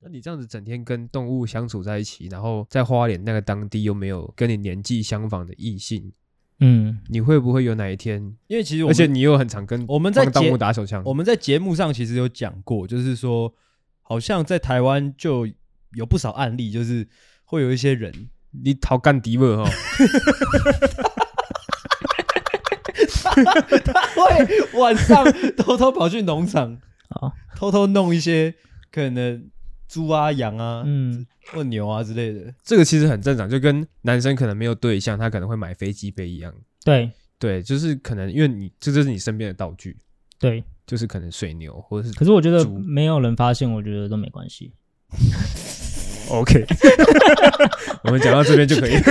[0.00, 6.12] 那你这样子整天跟动物相处在一起，然后在花莲那个当地又没有跟你年纪相仿的异性，
[6.60, 8.22] 嗯，你会不会有哪一天？
[8.46, 13.52] 因为其实而且你又很常跟我们在动物打手枪，我们在节目上其实有讲过，就是说
[14.00, 15.48] 好像在台湾就
[15.94, 17.08] 有不少案例，就是
[17.44, 18.12] 会有一些人
[18.52, 19.70] 你逃干迪了哈。
[23.84, 25.24] 他会晚上
[25.56, 26.78] 偷偷跑去农场，
[27.56, 28.54] 偷偷弄一些
[28.92, 29.50] 可能
[29.88, 32.52] 猪啊、羊啊、嗯，或牛啊之类的。
[32.62, 36.52] 这个其实很正常，就跟男生可能没有对象，他可能会买飞机杯一样。
[36.84, 39.96] 对对，就是可能因为你这就是你身边的道具。
[40.38, 42.14] 对，就是可能水牛或者是。
[42.14, 44.72] 可是我觉得没有人发现，我觉得都没关系。
[46.30, 46.64] OK，
[48.04, 49.00] 我们讲到这边就可以了。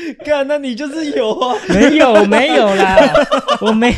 [0.24, 1.56] 干，那你就是有啊？
[1.68, 2.96] 没有，没有啦，
[3.60, 3.96] 我没有。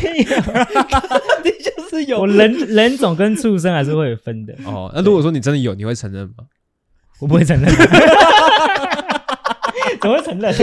[1.43, 2.19] 你就是有。
[2.19, 4.53] 我人人种跟畜生还是会有分的。
[4.65, 6.45] 哦，那如果说你真的有，你会承认吗？
[7.19, 7.69] 我不会承认。
[10.01, 10.53] 怎么会承认？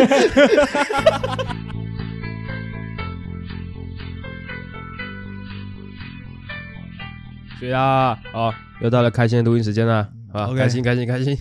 [7.60, 10.08] 对啊，好，又到了开心的录音时间了。
[10.32, 10.56] 啊，Okay.
[10.58, 11.38] 开心，开心，开心。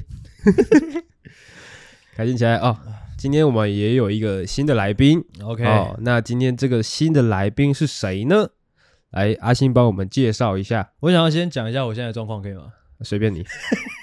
[2.16, 2.75] 开心起来哦！
[3.20, 8.48] 今天我们也有一个新的来宾，OK，哦，那今天这个新的来宾是谁呢？
[9.09, 10.94] 来，阿星帮我们介绍一下。
[11.02, 12.72] 我想要先讲一下我现在的状况，可以吗？
[13.02, 13.44] 随便你，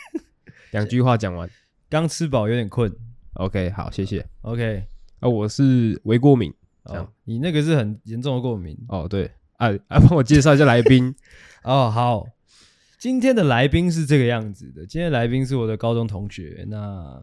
[0.72, 1.48] 两句话讲完。
[1.88, 2.94] 刚吃饱，有点困。
[3.36, 4.22] OK，好，谢谢。
[4.42, 4.84] OK，
[5.20, 6.52] 啊，我是微过敏。
[6.82, 8.76] 哦，你那个是很严重的过敏。
[8.88, 11.14] 哦，对，啊， 啊，帮我介绍一下来宾。
[11.64, 12.26] 哦，好。
[12.98, 17.22] 今天的来宾是这个样子的，今天的来宾是我的高中同学，那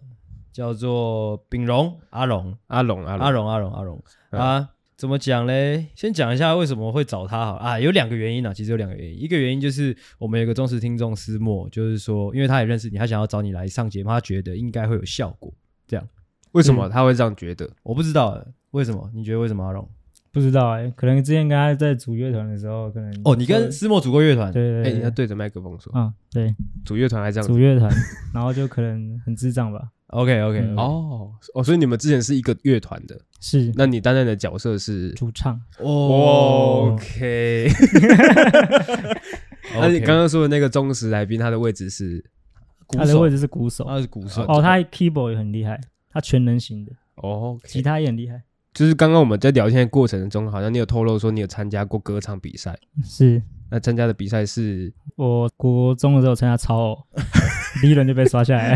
[0.53, 5.87] 叫做秉荣，阿龙，阿龙，阿龙，阿龙，阿龙，阿龙啊，怎么讲嘞？
[5.95, 15.51] 先讲一下为什么会找他好啊，有两个原因啊，其实有两个原因，一个原因就是我们有个忠实听众思墨，就是说，因为他也认识你，他想要找你来上节目，他觉得应该会有效果，
[15.87, 16.07] 这样。
[16.51, 16.87] 为什么？
[16.87, 17.67] 他会这样觉得？
[17.81, 18.39] 我不知道，
[18.71, 19.09] 为什么？
[19.11, 19.89] 你觉得为什么阿龙？
[20.31, 25.93] 不知道哎、欸，可能之前跟他在组乐团的时候，可能哦，你跟思墨组过乐团，对对对，哎、欸，你要对着麦克风说。
[25.93, 27.91] 啊，对，组乐团还这样，组乐团，
[28.33, 29.89] 然后就可能很智障吧。
[30.13, 30.59] OK OK.
[30.77, 33.71] 哦哦，所以你们之前是一个乐团的，是？
[33.75, 35.59] 那你担任的角色是主唱。
[35.79, 37.67] 哦、OK，
[39.75, 42.23] 那你刚刚说的那个忠实来宾，他的位置是？
[42.89, 44.43] 他的位置是鼓手，他是鼓手。
[44.43, 45.79] 哦，他 keyboard 也很厉害，
[46.11, 46.91] 他全能型的。
[47.15, 48.43] 哦吉他也很厉害。
[48.73, 53.41] 就是刚刚我们在聊天的过程中，好像你有透露说你有参加过歌唱比赛，是？
[53.69, 54.93] 那参加的比赛是？
[55.15, 56.99] 我国中的时候参加超偶，
[57.81, 58.73] 第一轮就被刷下来。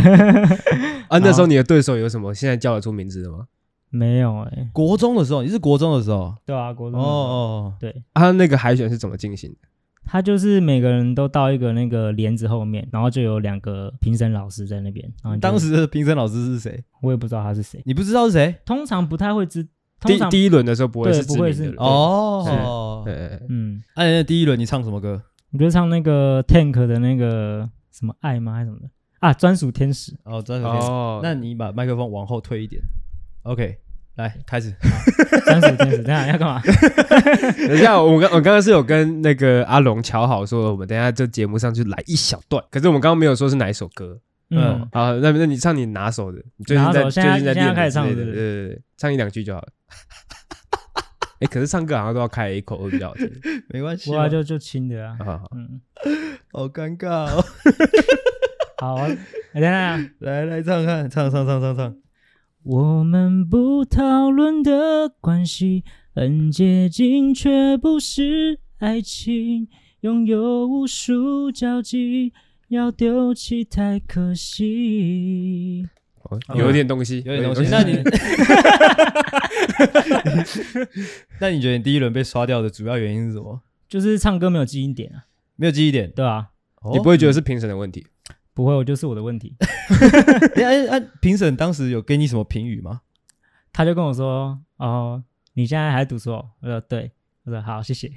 [1.10, 2.34] 啊，那时候你的对手有什么？
[2.34, 3.46] 现在叫得出名字的吗？
[3.90, 6.36] 没有哎、欸，国中的时候，你是国中的时候？
[6.46, 7.00] 对啊，国中。
[7.00, 8.04] 哦哦，对。
[8.14, 9.68] 他那个海选是怎么进行的？
[10.06, 15.12] 他就是每个人都到一个那个帘子后面，然后就有两个评审老师在那边。
[15.24, 16.84] 然后当时的评审老师是谁？
[17.02, 17.82] 我也不知道他是谁。
[17.86, 18.56] 你不知道是谁？
[18.66, 19.68] 通常不太会知。
[20.02, 25.22] 第第一轮的时候不会是不会是哦，对，嗯，那第一轮你唱什么歌？
[25.54, 29.34] 我就唱那个 Tank 的那个什么爱吗还是什么的啊？
[29.34, 30.88] 专属天使哦，专属天使。
[31.24, 32.82] 那你把麦克风往后推一点
[33.44, 33.78] ，OK，
[34.18, 34.76] 来开始。
[35.46, 36.62] 专属天使，等下 要干嘛？
[36.62, 44.20] 等一下，我刚我刚刚是有跟那个阿龙瞧好说，我们等下这节目上去来一小段，可是我们刚刚没有说是哪一首歌。
[44.50, 49.68] 嗯，好，那那你唱你拿手的，你最近在最近在练开始唱的，对对对，唱一两句就好了。
[51.40, 53.30] 哎，可是唱歌好像都要开 A 口会比较好听，
[53.70, 55.18] 没关系，我就就轻的啊。
[55.20, 55.82] 好好，嗯，
[56.52, 57.44] 好尴尬哦。
[58.80, 59.08] 好，
[59.54, 61.96] 来来来来唱看，唱唱唱唱唱。
[62.64, 65.84] 我们不讨论的关系，
[66.16, 69.68] 很接近，却不是爱情，
[70.02, 72.34] 拥有无数交集。
[72.70, 75.88] 要丢弃太可惜，
[76.56, 77.70] 有点东西，有点东西。
[77.72, 78.02] 那你，
[81.40, 83.62] 那你觉得你第一轮被刷掉的主要原因是什么？
[83.88, 85.26] 就是唱歌没有记忆点啊，
[85.56, 86.50] 没有记忆点，对啊。
[86.92, 88.06] 你不会觉得是评审的问题？
[88.54, 89.56] 不会，我就是我的问题。
[90.56, 93.02] 哎哎，评审当时有给你什么评语吗？
[93.72, 95.24] 他就跟我说：“哦，
[95.54, 96.32] 你现在还读书？”
[96.62, 97.12] 我说：“对。”
[97.46, 98.12] 我说：“好，谢谢。”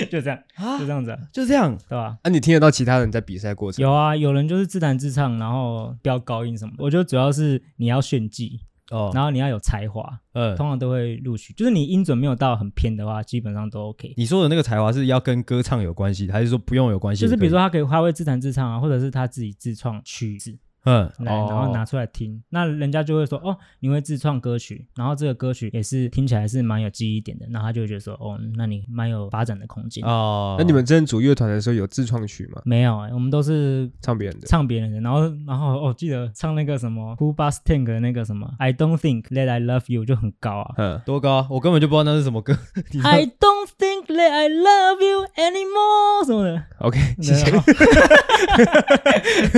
[0.10, 2.18] 就这样啊，就这样子，就这样，对吧？
[2.22, 3.82] 啊，你听得到其他人在比赛过程？
[3.82, 6.72] 有啊，有人就是自弹自唱，然后飙高音什么。
[6.78, 8.60] 我觉得主要是你要炫技
[8.90, 11.52] 哦，然后你要有才华，嗯，通常都会录取。
[11.54, 14.12] 就是你音准没有到很偏的话，基本上都 OK。
[14.16, 17.22] 你说的那个才华是要跟歌唱有关系，还是说不用有关系？
[17.22, 30.56] 就是比如说他可以，他会自弹自唱啊，或者是他自己自创曲子，嗯，来，然后拿出来听，那人家就会说，哦，你会自创歌曲，然后这个歌曲也是听起来是蛮有记忆点的，然后他就会觉得说，哦，那你蛮有发展的空间哦。
[30.58, 32.60] 那你们真正组乐团的时候有自创曲吗？
[32.64, 41.46] 没有，我们都是唱别人的，唱别人的，然后然后我、哦、记得唱那个什么 Who Bus Tank 的那个什么 I Don't Think That I Love You 就很高啊，嗯，多高？
[41.50, 42.52] 我根本就不知道那是什么歌。
[43.02, 46.62] I don't think that I love you anymore 什么的。
[46.80, 47.50] OK，谢谢。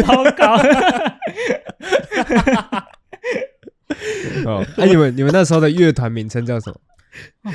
[0.02, 0.56] 好高。
[4.44, 6.76] 哦，那、 啊、你们你们那时候的乐团名称叫什么？
[7.44, 7.52] 哦、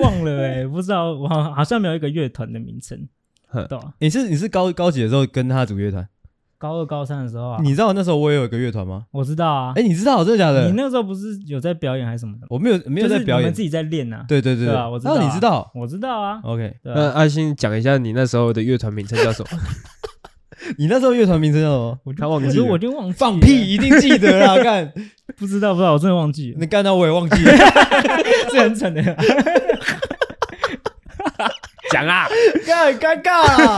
[0.00, 3.08] 忘了哎、欸，不知道，我好好像没有一个乐团的名称。
[3.68, 6.06] 对，你是你是高高几的时候跟他组乐团？
[6.58, 7.60] 高二高三的时候啊。
[7.62, 9.04] 你知道那时候我也有一个乐团吗？
[9.10, 9.72] 我知道啊。
[9.76, 10.66] 哎、欸，你知道真的假的？
[10.66, 12.46] 你那个时候不是有在表演还是什么的？
[12.48, 14.24] 我没有没有在表演，你们自己在练啊。
[14.26, 15.16] 对对对，对，对啊，我知道、啊。
[15.18, 15.70] 那你知道？
[15.74, 16.40] 我知道啊。
[16.44, 19.48] OK，那阿星讲一下你那时候的乐团名称叫什么？
[20.78, 21.98] 你那时候乐团名称叫什么？
[22.04, 23.12] 我他忘记了，我就忘记。
[23.12, 24.56] 放屁，一定记得啦！
[24.64, 24.92] 干，
[25.36, 26.58] 不知道不知道，我真的忘记了。
[26.60, 27.52] 你干到我也忘记了，
[28.50, 29.02] 是很蠢的。
[31.90, 33.76] 讲啊，很，尴尬啊！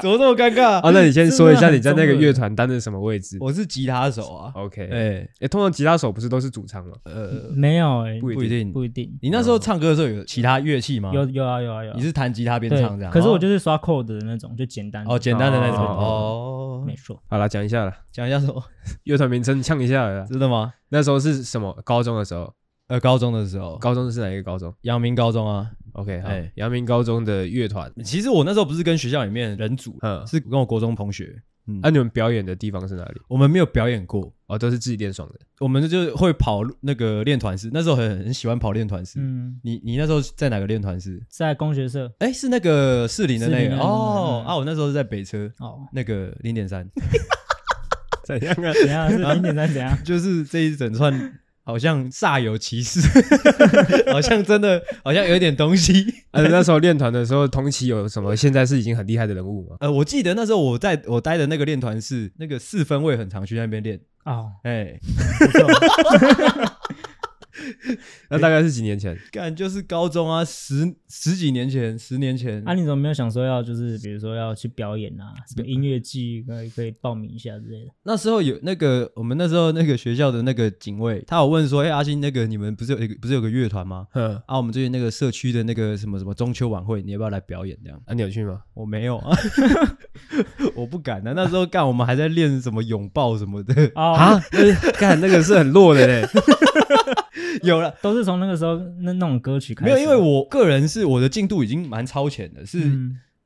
[0.00, 0.90] 怎么这么尴尬啊？
[0.94, 3.36] 那你先说一下你在那个乐团担任什么位置？
[3.40, 4.52] 我是吉他手啊。
[4.54, 6.92] OK，哎、欸欸，通常吉他手不是都是主唱吗？
[7.04, 9.10] 呃，没有哎、欸，不一定，不一定。
[9.20, 11.10] 你那时候唱歌的时候有其他乐器吗？
[11.14, 11.94] 有有啊有啊有啊。
[11.96, 13.12] 你是弹吉他边唱这样？
[13.12, 17.20] 可是我就是刷 chord 的那种，就简单哦，简单的那种哦，哦，没错。
[17.28, 18.62] 好了，讲一下了，讲一下什么？
[19.04, 20.72] 乐团名称，呛一下了，真的吗？
[20.88, 21.76] 那时候是什么？
[21.84, 22.52] 高中的时候。
[22.88, 24.74] 呃，高中的时候，高中是哪一个高中？
[24.82, 25.70] 阳明高中啊。
[25.92, 31.42] OK，哎，阳明高中的乐团，其实我那时候不是跟学校里面人组，嗯，是跟我国中同学。
[31.68, 33.20] 嗯，那、啊、你们表演的地方是哪里？
[33.28, 35.38] 我们没有表演过，哦，都是自己练爽的。
[35.60, 39.20] 我们就会跑那个练团室，那时候很很喜欢跑练团室。
[39.20, 41.22] 嗯，你你那时候在哪个练团室？
[41.28, 42.10] 在工学社。
[42.18, 44.42] 哎，是那个士林的那个哦。
[44.44, 46.88] 啊，我那时候是在北车哦，那个零点三。
[48.24, 48.72] 怎样啊？
[48.72, 49.10] 怎样？
[49.10, 49.68] 是零点三？
[49.72, 49.96] 怎样？
[50.02, 51.12] 就是这一整串。
[51.64, 53.00] 好像煞有其事，
[54.12, 56.04] 好像真的，好像有点东西。
[56.32, 58.34] 呃， 那时候练团的时候，同期有什么？
[58.36, 59.76] 现在是已经很厉害的人物吗？
[59.80, 64.00] 呃，我记得那时候我在我待的那个练团是那个四分位，很常去那边练。
[64.24, 64.98] 哦，哎，
[65.38, 66.71] 不错。
[68.30, 69.18] 那大概是几年前？
[69.30, 72.62] 干就是高中啊，十十几年前，十年前。
[72.66, 75.34] 啊，你怎么没有想说要就是比如说要去表演啊？
[75.48, 77.92] 什么音乐季可以可以报名一下之类的？
[78.04, 84.06] 那时候有那个我们那时候那个学校的那个警卫，他有问说：“哎，阿星，那个你们不是有一个不是有个乐团吗？
[84.14, 87.78] 嗯，啊，我们最近那个社区的那个什么什么中秋晚会，你要不要来表演？
[87.84, 88.60] 这样啊，你有去吗？
[88.74, 89.36] 我没有啊，
[90.74, 91.32] 我不敢的。
[91.34, 94.40] 那时候干我们还在练什么拥抱什么的啊，
[94.98, 96.26] 干那个是很弱的嘞。
[97.62, 99.92] 有了，都是从那个时候那那种歌曲开始。
[99.92, 102.78] 没有，因为我个人是我的进度已经蛮超前的，是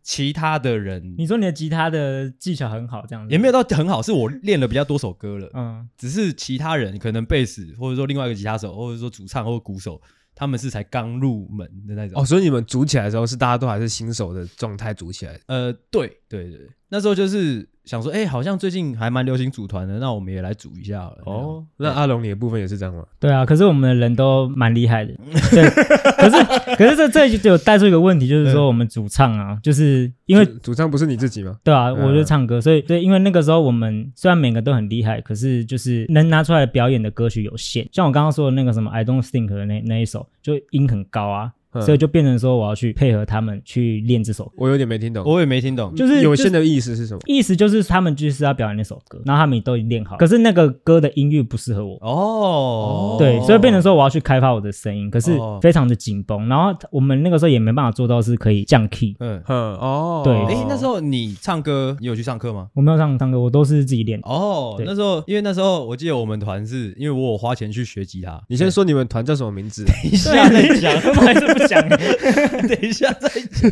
[0.03, 1.03] 其他的人。
[1.03, 5.51] 嗯、你说你的吉他的技巧很好，这样子也没有到很好，是我练了比较多首歌了。
[5.55, 10.01] 嗯，只是其他人可能贝斯，或者说另外一个吉他手，或者说主唱或者鼓手，
[10.35, 12.23] 他们是才刚入门的那种。
[12.23, 15.41] 哦，所以你们组起来的时候是大家都还是新手的状态组起来的。
[15.47, 17.69] 呃，对对对，那时候就是。
[17.87, 21.23] 想说，哎、欸，好像最近还蛮流行组团的，那我们也来组一下好了。
[21.25, 23.05] 哦，那阿龙你的部分也是这样吗？
[23.21, 25.15] 对啊，可是我们的人都蛮厉害的。
[25.53, 25.71] 对，
[26.19, 31.57] 可是可是这这就有带出一个问题，就是说我们主唱啊，就是因为主唱不是你自己吗？
[31.63, 37.89] 对啊，我就唱歌，所以对，因为那个时候我们虽然每个都很厉害，可是就是能拿出来表演的歌曲有限。
[37.93, 41.53] 像我刚刚说的那个什么 I Don't Think 的那那一首，就音很高啊。
[41.81, 44.53] 所以就变成说，我要去配合他们去练这首歌。
[44.57, 47.21] 我有点没听懂，我也没听懂，就是有限的意思是什么？
[47.27, 51.97] 意思就是他们就是要表演那首歌，然后他们也都已经练好，可是那个歌的音域不适合我。
[52.01, 56.49] 哦，对，所以变成说我要去开发我的声音，可是非常的紧绷。
[56.49, 59.15] 然后我们那个时候也没办法做到是可以降 key。
[59.21, 60.35] 嗯哼，哦，对。
[60.47, 62.69] 哎，那时候你唱歌，你有去上课吗？
[62.75, 64.19] 我没有上唱歌，我都是自己练。
[64.23, 68.41] 哦，那时候因为那时候我记得我们团是因为我有花钱去学吉他。
[68.49, 69.85] 你先说你们团叫什么名字？
[69.87, 70.93] 等一下再讲，
[71.69, 71.89] 讲。
[71.89, 73.71] 等一下再讲，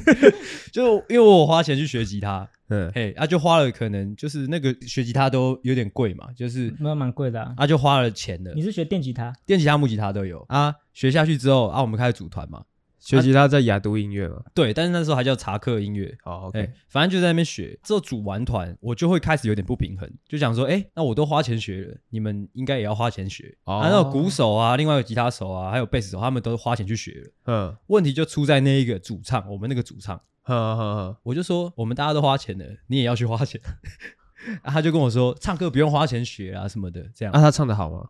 [0.73, 8.53] 就因为我花钱去学吉他，嗯，嘿，啊，就花了可能就是那个学吉他都有点贵嘛，就是没有蛮贵的啊，啊，就花了钱的。
[8.55, 9.33] 你是学电吉他？
[9.47, 10.75] 电吉他、木吉他都有啊。
[10.93, 12.63] 学下去之后啊，我们开始组团嘛。
[13.05, 14.43] 学吉他在雅都音乐嘛？
[14.55, 16.17] 对，但是那时候还叫查克音乐。
[16.23, 17.79] 好，OK，反正就在那边学。
[17.83, 23.55] 之后组完团，我就会开始有点不平衡，就想说，哎，那我都花钱学了，你们应该也要花钱学。
[23.65, 27.31] 啊，那个鼓手啊，另外一个吉他手啊，还有贝斯手，他们都花钱去学了。
[27.45, 30.19] 嗯，问题就出在那一个主唱，我们那个主唱。
[30.43, 33.61] 呵呵呵，我就说，我们大家都花钱了，你也要去花钱。
[34.63, 37.33] 啊，他就跟我说，唱歌不用花钱学啊什么的，这样。
[37.33, 38.09] 啊，他唱的好吗？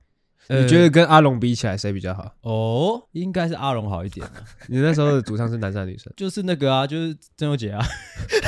[0.49, 2.35] 你觉得跟阿龙比起来谁比较好？
[2.43, 4.27] 哦，应该是阿龙好一点。
[4.69, 6.13] 你那时候的主唱是男生还是女生？
[6.17, 7.85] 就是那个啊，就是曾有杰啊。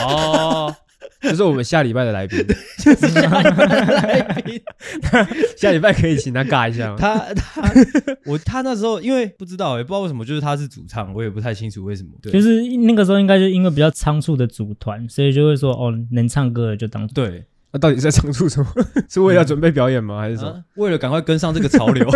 [0.01, 0.75] 哦，
[1.23, 2.45] 就是我们下礼拜的来宾，
[2.79, 4.61] 就是下礼拜的来宾，
[5.57, 6.97] 下礼拜可以请他尬一下吗？
[6.99, 7.73] 他他
[8.27, 12.11] 我他那时候因为不知道也、欸、不知道为什么，就是他是主唱，我也不太清楚为什么。
[12.21, 17.45] 对，就是那个时候应该就因为比较仓促的组团，所以就会说哦，能唱歌的就当对。
[17.77, 18.67] 那、啊、到底在仓促什么？
[19.09, 20.19] 是为了要准备表演吗？
[20.21, 20.49] 还是什么？
[20.51, 22.09] 啊、为了赶快跟上这个潮流？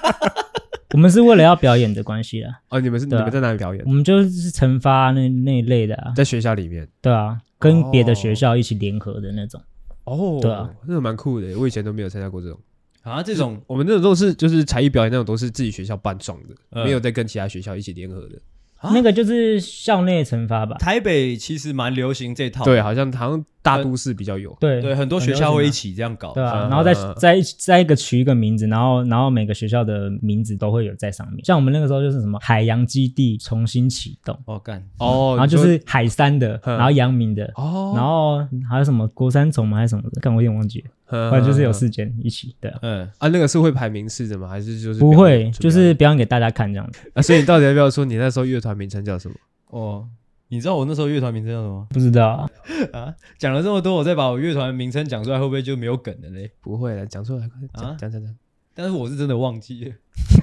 [0.92, 2.52] 我们是为了要表演的关系啊。
[2.70, 3.84] 哦，你们是、啊、你们在哪里表演？
[3.86, 6.88] 我们就是成发那那一类的啊，在学校里面。
[7.00, 9.60] 对啊，跟别的学校一起联合的那种。
[10.04, 11.56] 哦，对啊，这个蛮酷的。
[11.58, 12.58] 我以前都没有参加过这种
[13.02, 18.38] 啊，这种我们那种都是就是才艺表演那种，都是自己学校办装的，嗯、没有在跟其他学校一起联合的。
[18.82, 20.74] 那个就是校内成发吧。
[20.78, 31.44] 台北其实蛮流行这套，对，好像好像大都市比较有，对对，很多学校会一起这样搞，对啊，然后再再再一个取一个名字，然后然后每个学校的名字都会有在上面。
[31.44, 38.38] 像我们那个时候就是什么海洋基地重新启动，哦干哦，然后就是海山的，然后阳明的，哦，然后
[38.68, 40.90] 还有什么国三重吗还是什么的，干我有点忘记了。
[41.10, 44.46] 反正就是有四间一起，对啊，嗯啊，那个是会排名次的吗？
[44.46, 47.20] 还是就是不会，就是表演给大家看这样子啊？
[47.20, 49.34] 所以你到底要不要说你那时候乐团名称叫什么？
[49.70, 50.06] 哦，
[50.52, 51.86] 你知道我那时候乐团名称叫什么？
[51.90, 52.50] 不知道啊，
[52.92, 56.50] 啊，讲了这么多，我再把我乐团名称讲出来，会不会就没有梗了嘞？
[56.60, 58.36] 不会了，讲出来，快讲讲讲讲。
[58.74, 59.92] 但是我是真的忘记了，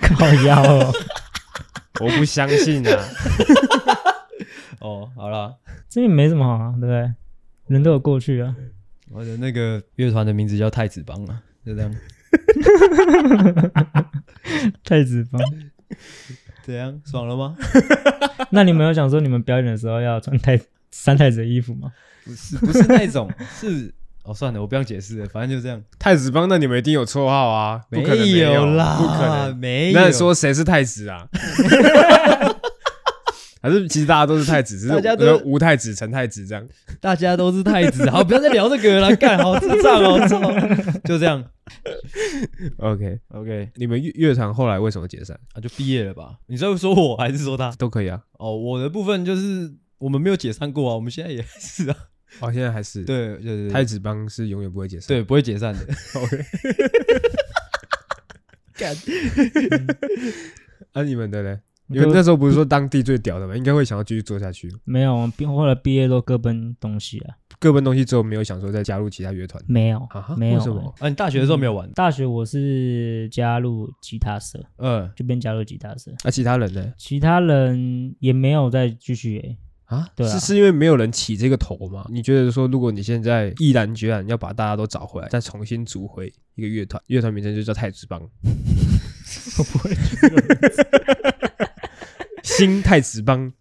[0.02, 0.94] 靠腰哦，
[2.00, 3.04] 我不相信啊。
[4.80, 5.58] 哦，好了，
[5.90, 7.14] 这也没什么好啊，对不对？
[7.68, 8.56] 人都有过去啊。
[9.12, 11.94] 我的那个乐团的名字叫太子帮啊，就这样。
[14.86, 15.42] 太子帮，
[16.68, 17.02] 怎样？
[17.06, 17.56] 爽了吗？
[18.52, 20.60] 那你们有想说你们表演的时候要穿太
[20.92, 21.92] 三太子的衣服吗？
[22.26, 23.94] 不是，不是那种，是
[24.24, 25.82] 哦，算了，我不要解释了，反正就这样。
[25.98, 27.82] 太子帮，那你们一定有绰号啊？
[27.90, 30.00] 没有，没有啦，不可能，没有。
[30.00, 31.26] 那说谁是太子啊？
[33.68, 36.66] 还是其实大家都是太子，只是大家都吴太子、陈太子这样。
[37.02, 40.18] 大家都是太子，好，不要再聊这个了，干好智障哦，
[41.04, 41.44] 就这样。
[42.78, 45.38] OK OK，你们乐乐团后来为什么解散？
[45.54, 46.38] 啊，就毕业了吧？
[46.48, 48.22] 你是说我还是说他都可以啊？
[48.40, 51.98] 哦，我的部分就是我们没有解散过啊，我们现在也是啊。
[52.40, 55.80] 哦，现在还是对对对，太子帮是永远不会解散，对，不会解散的。
[56.22, 56.46] OK，
[58.78, 58.96] 干，
[60.94, 61.60] 那 你们的呢？
[61.90, 64.70] 因为那时候不是说当地最屌的嘛，应该会想要继续做下去。
[64.84, 67.36] 没有，后来毕业都各奔东西了。
[67.60, 69.64] 各奔东西之后，没有想说再加入其他乐团。
[69.68, 70.58] 没有，没有。
[70.60, 70.94] 为什么？
[71.00, 71.90] 啊，你大学的时候没有玩？
[71.94, 76.12] 大学我是加入吉他社，嗯，就变加入吉他社。
[76.24, 76.94] 那其他人呢？
[76.98, 79.58] 其他人也没有再继续诶。
[79.86, 82.06] 啊，对，是是因为没有人起这个头吗？
[82.12, 88.22] 你觉得说，如果你现在毅然决然要把大家都找回来，再重新组回一个乐团，乐团名称就叫太子帮。
[89.58, 89.92] 我不会。
[92.48, 93.52] 新太子帮，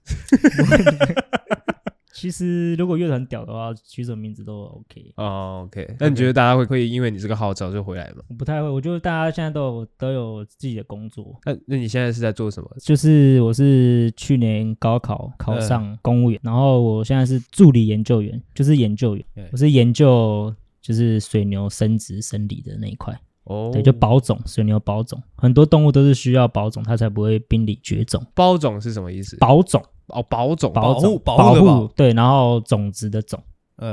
[2.14, 5.64] 其实如果乐团屌的话，取什么名字都 OK 哦。
[5.66, 8.22] OK，那你觉得大家会会因为你这个号召就回来吗？
[8.28, 11.38] 我不太会，我觉得大家现在都有都有自己的工作。
[11.44, 12.70] 那那你现在是在做什么？
[12.80, 23.18] 就是我是去年高考考上公务员，然后我现在是助理研究员，就是研究员，我是研究就是水牛生殖生理的那一块。
[23.46, 28.24] 哦，对，就保种，水牛保种，很多动物都是需要保种，它才不会濒临绝种。
[28.34, 29.36] 保种是什么意思？
[29.38, 29.82] 保种。
[30.08, 33.42] 哦，保种，保护，保保护，对，然后种子的种，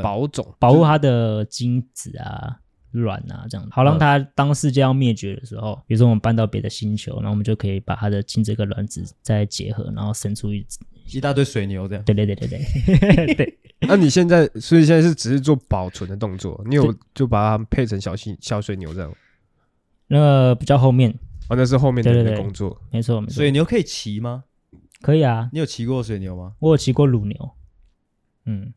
[0.03, 2.55] 保种，保护它的精子啊、
[2.91, 10.63] 卵啊，这样，好让它当世界要灭绝的时候，比如说我们搬到别的星球，然后我们就可以把它的精子跟卵子再结合，然后生出一
[11.11, 12.03] 一大堆水牛这样。
[12.03, 13.33] 对对对对对。
[13.33, 13.59] 对。
[13.87, 19.11] 那你现在，所以现在是只是做保存的动作，你有就把它配成小星小水牛这样。
[20.13, 21.09] 那个比较后面
[21.49, 23.33] 哦，那是后面的人的工作，没错没错。
[23.33, 24.43] 水牛可以骑吗？
[25.01, 25.49] 可以啊。
[25.51, 26.53] 你有骑过水牛吗？
[26.59, 27.35] 我有骑过乳牛。
[28.45, 28.71] 嗯，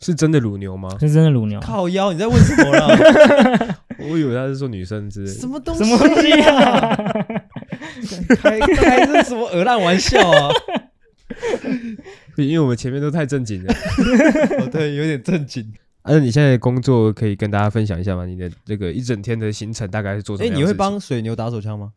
[0.00, 0.90] 是真的乳牛吗？
[1.00, 1.58] 是真的乳牛。
[1.60, 3.78] 靠腰，你在问什么啦？
[3.98, 5.32] 我以为他是说女生之类的。
[5.32, 5.84] 什么东西？
[5.84, 6.96] 什么东西啊？
[8.36, 10.50] 开开这什么鹅烂玩笑啊？
[12.36, 13.72] 因为我们前面都太正经了。
[14.60, 15.72] 哦，对，有点正经。
[16.06, 18.24] 那、啊、你现在工作可以跟大家分享一下吗？
[18.24, 20.48] 你的这个一整天的行程大概是做什么？
[20.48, 21.92] 哎、欸，你会帮水牛打手枪吗？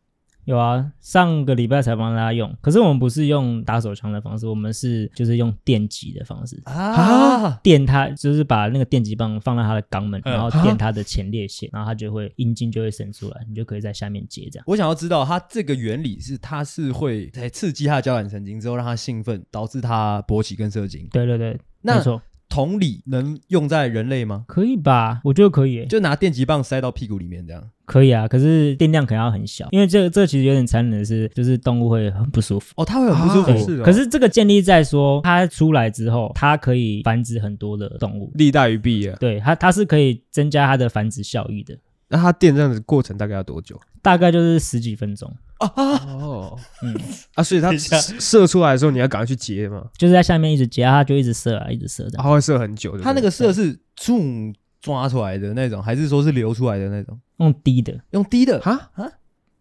[0.45, 2.51] 有啊，上个礼拜才帮大家用。
[2.59, 14.63] 可是我们不是用打手枪的方式，我们是就是用电击的方式啊，电它就是把那个电击棒放在它的肛门，然后电它的前列腺，然后它就会阴茎就会伸出来，你就可以在下面接这样。
[14.65, 21.07] 我想要知道它这个原理是，它是会在刺激它的交感神经之后让它兴奋，导致它勃起跟射精。
[21.11, 22.19] 对对对，那没错。
[22.49, 24.43] 同理能用在人类吗？
[24.47, 25.21] 可以吧？
[25.23, 27.63] 我觉得可以，就拿电极棒塞到屁股里面这样。
[27.85, 33.65] 可以啊，可是电量可能要很小，因为这个这个其实有点残忍的是，就是动物会很不舒服哦，它会很不舒服。
[33.65, 39.17] 是，可是这个建立在说它出来之后，它可以繁殖很多的动物，利大于弊啊。
[39.19, 41.75] 对，它它是可以增加它的繁殖效益的。
[42.09, 43.79] 那它电这样子过程大概要多久？
[44.01, 46.95] 大概就是十几分钟啊啊哦，嗯
[47.35, 53.03] 啊，所以它射出来的时候，你要赶快去接嘛，就是在下面一直接，它就一直射啊，一直射的，它会射很久的。
[53.03, 57.19] 它那个射是冲抓出来的那种，还是说是流出来的那种？
[57.37, 59.05] 用滴的，用滴的哈啊，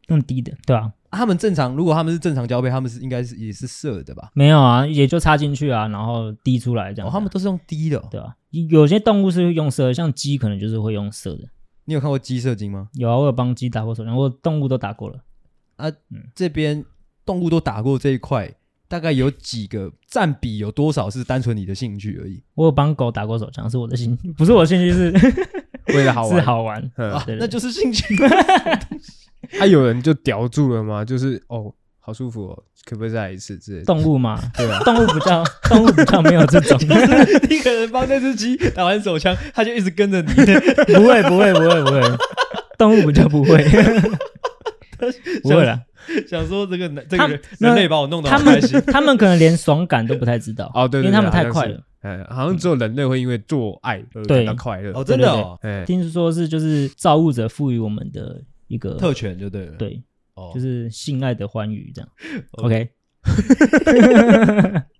[0.08, 4.30] 用滴的，对啊，他们正常，如果他们是正常交配，他们是应该是也是射的吧？
[4.34, 7.08] 没有啊，也就插进去啊，然后滴出来这样。
[7.08, 11.44] 哦，他们都是用滴的，对啊，有些动物是用射，像鸡可能就是会用射的。
[11.86, 12.88] 你有看过鸡射精吗？
[12.94, 15.18] 有啊，我有帮鸡打过手枪，我动物都打过了。
[15.78, 16.84] 啊，嗯，这边
[17.24, 18.52] 动物都打过这一块，
[18.86, 22.42] 大概有几个占比有多少是单纯你的兴趣而已？
[22.54, 25.12] 我有帮狗打过手枪，是我的兴趣， 不是我的兴趣是。
[25.94, 26.92] 为了好玩，是好玩，
[27.38, 28.14] 那就是兴趣。
[29.58, 31.02] 他 有人就叼住了吗？
[31.02, 33.84] 就是哦，好舒服哦，可不可以再来一次之类的？
[33.86, 36.78] 动物嘛，对啊，动物比较，动物比较没有这种。
[37.48, 40.28] 你可能帮那只鸡打完手枪，它就一直跟着你。
[40.34, 42.02] 不会，不会，不会，不会。
[42.76, 43.64] 动物比较不会，
[45.42, 45.80] 不会了。
[46.26, 51.82] 想说这个这个人人类把我弄得好开心， 他们可能连爽感都不太知道哦，对，因为他们太快了。
[52.00, 55.58] 哎，好像只有人类会因为做爱而感到快乐哦，真的哦。
[55.62, 59.72] 哎，听说是就是造物者赋予我们的一个特权，就对了。
[59.72, 60.00] 对，
[60.34, 62.08] 哦，就是性爱的欢愉这样。
[62.52, 62.88] OK。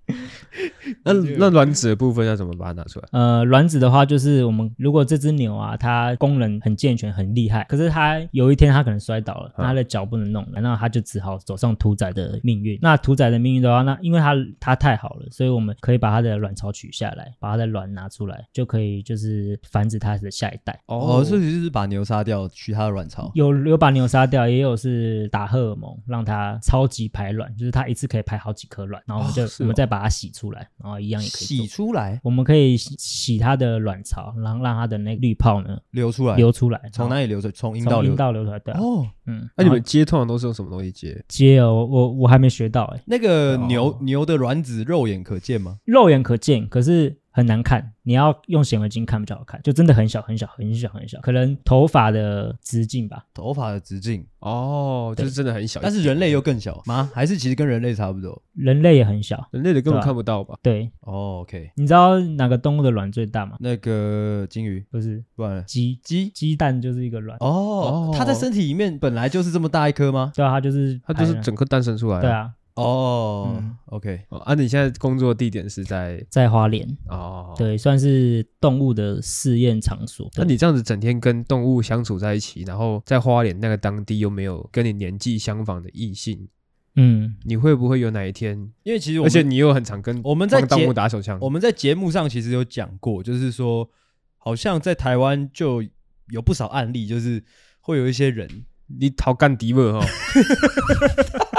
[1.05, 3.09] 那那卵子的部分要怎么把它拿出来？
[3.13, 12.79] 呃，卵子的话，就是我们如果这只牛啊，它功能很健全、很厉害，可是它有一天它可能摔倒了，它的脚不能弄了，那它就只好走上屠宰的命运。
[12.83, 20.79] 那屠宰的命运的话，那因为它它太好了，所以我们可以把它的卵巢取下来，把它的卵拿出来，就可以就是繁殖它的下一代。
[20.87, 23.31] 哦，所以就是把牛杀掉，取它的卵巢。
[23.35, 30.69] 有有把牛杀掉，也有是打荷尔蒙让它超级排卵，就是它一次可以排好几颗卵，然后我们就、哦哦、我们再把它洗出来。
[30.83, 36.81] 然后一样也可以洗出来，我们可以洗它的卵巢，然后让它的那个滤泡呢流出来，流出来。
[36.93, 37.53] 从哪里流出来？
[37.53, 38.59] 从阴道流，阴道流出来。
[38.59, 41.25] 对哦，嗯，那你们接通常都是用什么东西接？
[41.29, 43.03] 接哦，我我还没学到哎。
[43.07, 45.79] 那个牛牛的卵子肉眼可见吗？
[45.85, 47.19] 肉眼可见，可是。
[47.31, 55.81] 很难看，你要用显微镜看比较好看，就真的很小很小很小很小，可能头发的直径吧，头发的直径哦，就是真的很小。
[55.83, 57.11] 但是人类又更小吗？
[57.15, 58.41] 还是其实跟人类差不多？
[58.55, 60.57] 人类也很小，人类的根本看不到吧？
[60.63, 61.71] 对，哦，OK。
[61.77, 63.57] 你知道哪个动物的卵最大吗？
[63.61, 70.33] 那个金鱼不是，不然鸡鸡鸡蛋就是一个卵哦，它在身体里面本来就是这么大一颗吗？
[70.35, 72.21] 对啊，它就是它就是整颗蛋生出来。
[72.21, 72.53] 对啊。
[72.79, 80.31] 哦、oh，OK，哦，啊，你现在工作地点是在在花莲哦，对，算是动物的试验场所。
[80.37, 86.47] 那你这样子整天跟动物相处在一起，然后在花莲那个当地又没有跟你年纪相仿的异性，
[86.95, 88.57] 嗯，你会不会有哪一天？
[88.85, 93.91] 因为其实，而且你又很常跟我们在动物打手枪，我们在节目上其实有讲过，就是说，
[94.37, 95.83] 好像在台湾就
[96.29, 97.43] 有不少案例，就是
[97.81, 98.49] 会有一些人，
[98.87, 100.07] 你逃干迪了哈。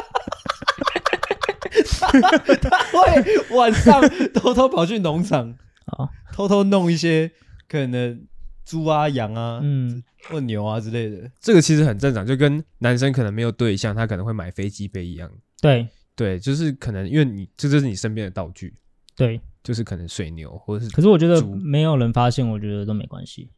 [2.61, 4.01] 他会晚上
[4.33, 5.55] 偷偷跑去农场，
[6.33, 7.31] 偷偷弄一些
[7.67, 8.21] 可能
[8.65, 11.29] 猪啊、羊啊、嗯，或牛啊之类的。
[11.39, 15.29] 这个其实很正常，就跟男生可能没有对象，他可能会买飞机杯一样。
[15.61, 18.73] 对对，就是可能因为你这就是你身边的道具。
[19.15, 20.91] 对，就是可能水牛或者是。
[20.91, 23.49] 可是我觉得没有人发现，我觉得都没关系。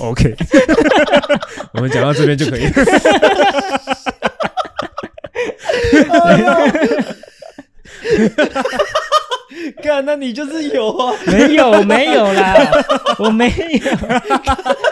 [0.00, 0.34] OK，
[1.74, 2.62] 我们讲到这边就可以。
[9.82, 11.14] 干，那你就是有啊？
[11.26, 12.56] 没有，没有啦，
[13.18, 13.52] 我没有。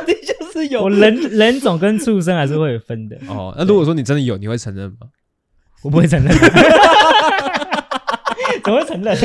[0.06, 0.82] 你就是有。
[0.84, 3.16] 我人人种跟畜生还是会有分的。
[3.28, 5.06] 哦，那如果说你真的有，你会承认吗？
[5.82, 6.32] 我不会承认。
[8.62, 9.16] 怎么会承认？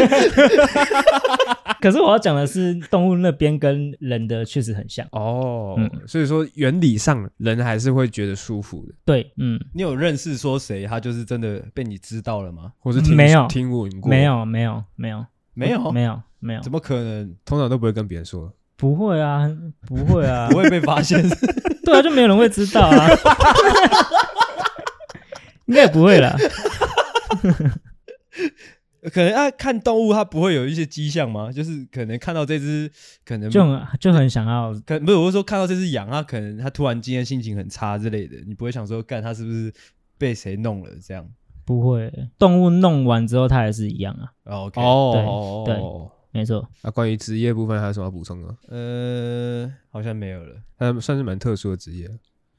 [1.86, 5.76] 可是我要讲的是，动物那边跟人的确实很像哦。
[5.78, 8.93] 嗯，所以说原理上人还是会觉得舒服的。
[9.06, 12.71] 对，嗯，你有认识说谁他就是真的被你知道了吗？
[12.80, 14.10] 或是听没有听闻过？
[14.10, 17.36] 没有，没有，没有，没有，没有，没有，怎么可能？
[17.45, 18.52] 通常都不会跟别人说。
[18.76, 19.48] 不会啊，
[19.86, 21.21] 不会啊， 不会被发现。
[21.86, 23.08] 对啊，就没有人会知道啊。
[25.67, 26.36] 应该也不会啦。
[29.13, 31.51] 可能啊，看动物它不会有一些迹象吗？
[31.51, 32.91] 就是可能看到这只，
[33.23, 39.73] 可能就很就很想要，可不是我是说看到这只羊啊，可能它突然今天心情很差之类的，你不会想说干它是不是
[40.17, 41.27] 被谁弄了这样？
[41.65, 44.31] 不会，动物弄完之后它还是一样啊。
[44.43, 45.81] OK，哦，对对，
[46.31, 46.67] 没错。
[46.83, 48.55] 那、啊、关于职业部分还有什么要补充的？
[48.69, 50.55] 呃，好像没有了。
[50.77, 52.07] 它，算是蛮特殊的职业。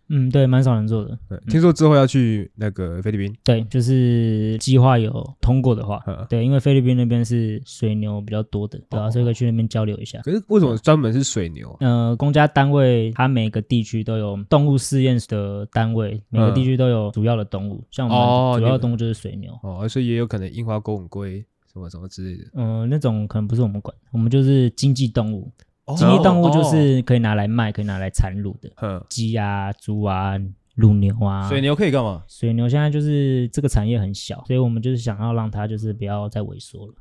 [0.09, 1.19] 嗯，对，蛮少人做的。
[1.29, 3.37] 对，听说之后要去那个菲律宾。
[3.43, 10.21] 对，就是计划有通过的话，对，因为菲律宾那边是水牛比较多的，对啊，所以可以去那边交流一下。
[10.23, 11.77] 可是为什么专门是水牛？
[11.81, 19.59] 呃，公家单位它每个地区都有动物试验的单位，每个地区都有主要的动物，像我们主要的动物就是水牛。
[19.63, 22.45] 哦，所以也有可能樱花钩吻龟什么什么之类的。
[22.55, 25.51] 嗯，那种可能不是我们管，我们就是经济动物。
[25.95, 30.35] 经济动物就是可以拿来卖，可以拿来产乳的，鸡啊、猪啊、
[30.75, 31.49] 乳牛啊。
[31.49, 32.25] 水牛可以干嘛？
[32.27, 36.95] 水牛现在就是这个产业很小，所以我们就是想要让它就是不要再萎缩了。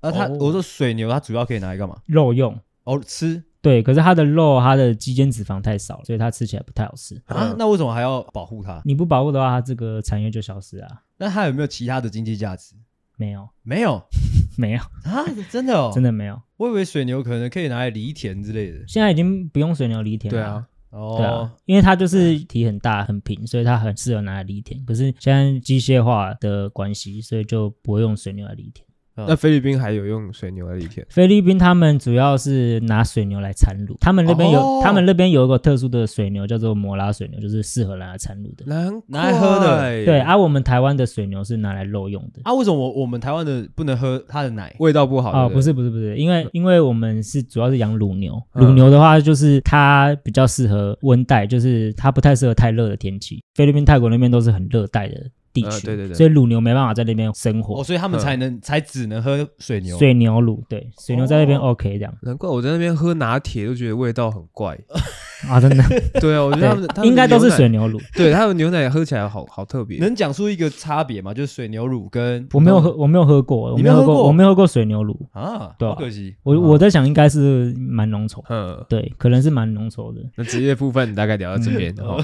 [0.00, 1.96] 啊，它我说水牛它主要可以拿来干嘛？
[2.06, 3.44] 肉用哦，吃。
[3.60, 7.54] 对，可是它的肉，它的肌间脂肪太少了，所以它吃起来不太好吃啊。
[7.56, 8.82] 那为什么还要保护它？
[8.84, 10.88] 你不保护的话，它这个产业就消失啊。
[11.16, 12.74] 那它有没有其他的经济价值？
[13.22, 14.02] 没有，没有，
[14.58, 15.24] 没有啊！
[15.50, 16.40] 真的哦， 真的没有。
[16.56, 18.78] 我以为水牛可能可以拿来犁田之类的。
[18.88, 20.40] 现在已经不用水牛犁田了。
[20.40, 24.84] 对啊，哦，对啊，因为它就是体很大很平，所以它很适合拿来犁田。
[24.84, 28.86] 可是现在机械化的关系，所以就不会用水牛来犁田。
[29.14, 31.06] 那菲律宾还有用水牛来犁田？
[31.10, 38.64] 菲律宾他们主要是拿水牛来产乳，他们那边有，哦、他们那边有一个特殊的水牛，叫做摩拉水牛，就是适合拿来产乳的，
[39.08, 40.04] 拿来喝的。
[40.04, 42.40] 对，而、啊、我们台湾的水牛是拿来肉用的。
[42.44, 44.74] 啊，为什么我我们台湾的不能喝它的奶？
[44.78, 45.46] 味道不好？
[45.46, 53.42] 哦，不是不是不是，因为因为我们是主要是养乳牛，乳牛的话就是它比较适合温带，就是它不太适合太热的天气。
[53.54, 55.20] 菲律宾、泰国那边都是很热带的。
[55.52, 62.14] 地区、呃，对对对，所以乳牛没办法在那边生活，哦，所以他们才能、嗯、才只能喝水牛水牛乳，对，水牛在那边 OK 这样。
[62.22, 64.78] 难怪我在那边喝拿铁都觉得味道很怪
[65.48, 65.82] 啊，真的。
[66.20, 69.98] 对啊，我觉得他们，应该都是水牛乳， 对，他们牛奶喝起来好好特别。
[69.98, 71.34] 能讲出一个差别吗？
[71.34, 76.34] 就是水牛乳跟我没有喝，我没有喝过，我没有喝过，我没有喝过水牛乳啊，对，好可惜。
[76.44, 80.20] 我我在想应该是蛮浓稠，嗯，对，可能是蛮浓稠的。
[80.36, 82.18] 那职业部分大概聊到这边，然后。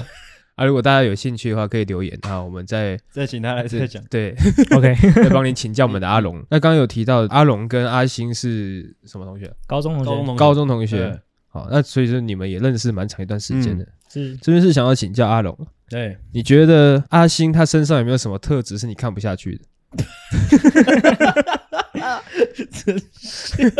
[0.59, 4.03] 啊，如果大家有兴趣的话，可以留言啊，我们再再请他来再讲。
[4.09, 4.35] 对，
[4.75, 4.93] OK，
[5.23, 6.35] 再帮你请教我们的阿龙。
[6.51, 9.49] 那刚刚有提到阿龙跟阿星是什么同学？
[9.65, 11.17] 高中同学，高中同学。
[11.47, 13.87] 好，那所以说你们也认识蛮长一段时间的。
[14.09, 15.57] 是，这边是想要请教阿龙。
[15.89, 19.63] 对，你觉得阿星他身上有没有什么特质是你看不下去的？
[22.73, 23.73] 真是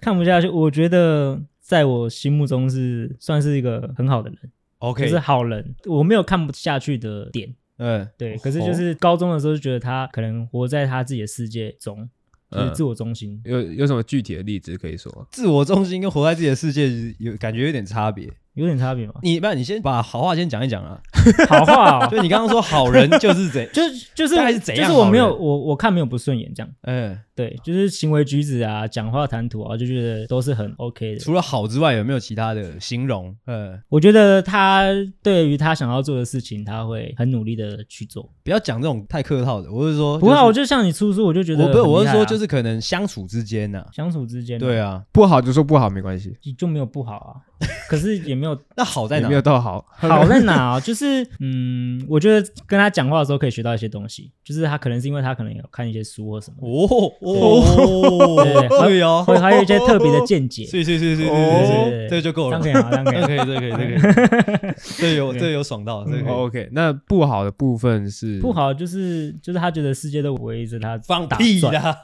[0.00, 1.42] 看不下去，我觉得。
[1.68, 4.38] 在我心目中是算是一个很好的人
[4.78, 5.74] ，OK，就是好人。
[5.84, 8.38] 我没有看不下去的点，嗯，对。
[8.38, 12.08] 可是就是高中的时候就觉得他可能活在他自己的世界中，
[12.50, 13.38] 就是自我中心。
[13.44, 15.28] 有有什么具体的例子可以说？
[15.30, 18.32] 自我中心跟活在自己的世界有感觉有点差别。
[18.58, 19.14] 有点差别吗？
[19.22, 21.00] 你不然你先把好话先讲一讲啊。
[21.48, 24.88] 好话哦， 就你刚刚说好人就是怎， 就是就是还是怎样？
[24.88, 26.70] 就是我没有我我看没有不顺眼这样。
[26.82, 31.18] 嗯，对，就是行为举止啊，讲话谈吐啊，就觉得都是很 OK 的。
[31.20, 33.34] 除了好之外，有没有其他的形容？
[33.46, 34.86] 嗯，我觉得他
[35.22, 38.28] 对于他想要做的事情，他会很努力的去做。
[38.42, 47.47] 不要讲这种太客套的，我是说，不会，我就像你出书，我就觉得我不是，我是说，就是可能相处之间呢，相处之间，对啊，不好就说不好，没关系，就没有不好啊。
[47.88, 49.28] 可是也没有， 那好在哪？
[49.28, 50.80] 没有到好， 好在哪啊？
[50.80, 54.30] 就是嗯，我觉得跟他讲话的时候可以学到一些东西。
[54.44, 58.42] 就是他可能是因为他可能有看一些书或什么哦哦，
[58.86, 60.64] 对哦，会还有一些特别的见解。
[60.64, 62.88] 是是是是是，这就够了，可以吗？
[62.90, 66.68] 这样可以，这可以，这可以，这可以，这有这有爽到，这个 OK。
[66.72, 71.94] 那不好的部分是不好，就是就是他觉得世界都围着他放屁啦。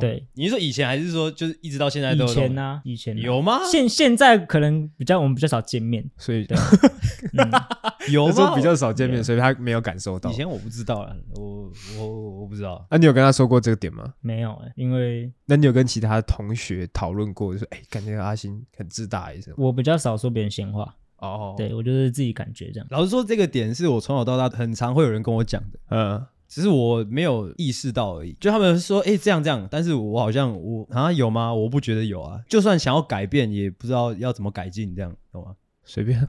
[0.00, 2.30] 对，你是说以前还是说就是一直到现在都有？
[2.30, 2.80] 以前呢？
[2.84, 3.60] 以前有吗？
[3.70, 6.46] 现现在可能比较我们比较少见面，所以
[8.10, 8.54] 有吗？
[8.54, 10.30] 比较少见面，所以他没有感受到。
[10.30, 12.86] 以前我不知道啊，我我我不知道。
[12.90, 14.14] 那你有跟他说过这个点吗？
[14.20, 19.52] 没有哎，因为那你有跟其他同学讨论过，说哎，感觉阿星很自大还是？
[19.56, 22.86] 我比较少说别人闲话哦，对我就是自己感觉这样。
[22.90, 26.24] 老实说，这个点是我从小到大很常会有人跟我讲的，嗯。
[26.52, 31.54] 只是我没有意识到而已，就他们说，哎、欸，这样这样，但是我好像我好像有吗？
[31.54, 32.38] 我不觉得有啊。
[32.46, 35.56] 就算想要改变，也不知道要怎么改进，这样懂吗？
[35.82, 36.28] 随便。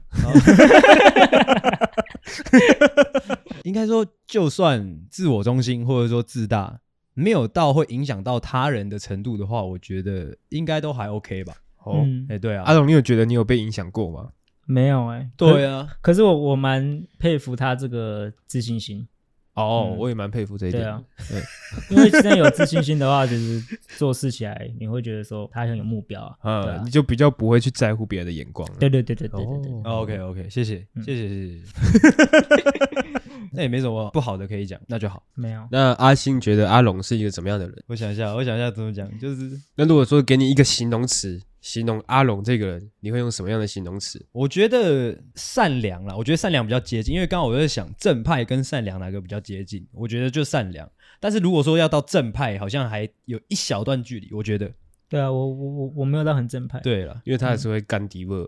[3.64, 6.80] 应该说，就算自我中心或者说自大，
[7.12, 11.52] 没有到会影响到他人的程度的话，我觉得应该都还 OK 吧。
[11.82, 14.30] 哦，哎，对啊，阿龙，你有觉得你有被影响过吗？
[14.64, 15.30] 没有哎、欸。
[15.36, 19.06] 对啊，可是我我蛮佩服他这个自信心。
[19.54, 20.82] 哦，我也蛮佩服这一点。
[20.82, 21.42] 对啊，对，
[21.96, 23.62] 因为现在有自信心的话，就是
[23.96, 28.68] 做事起来你会觉得说他很有目标啊，嗯，你就比较不会去在乎别人的眼光。
[28.78, 29.82] 对对对对对对对。
[29.84, 31.62] OK OK，谢谢谢谢谢谢。
[33.56, 35.22] 那也没什么不好的可以讲，那就好。
[35.34, 35.64] 没有。
[35.70, 37.84] 那阿星觉得阿龙是一个怎么样的人？
[37.86, 44.22] 我想一下，我想一下怎么讲，就是那如果说给你一个形容词，形容阿龙这个人，你会用什么样的形容词？
[44.32, 50.86] 我觉得善良啦，我觉得善良比较接近，因为刚刚我在想正派跟善良哪个比较接近，我觉得就善良。
[51.18, 54.70] 但是如果说要到正派，好像还有一小段距离，我觉得。
[55.08, 56.78] 对啊，我我我我没有到很正派。
[56.80, 58.46] 对了，因为他还是会干迪沃。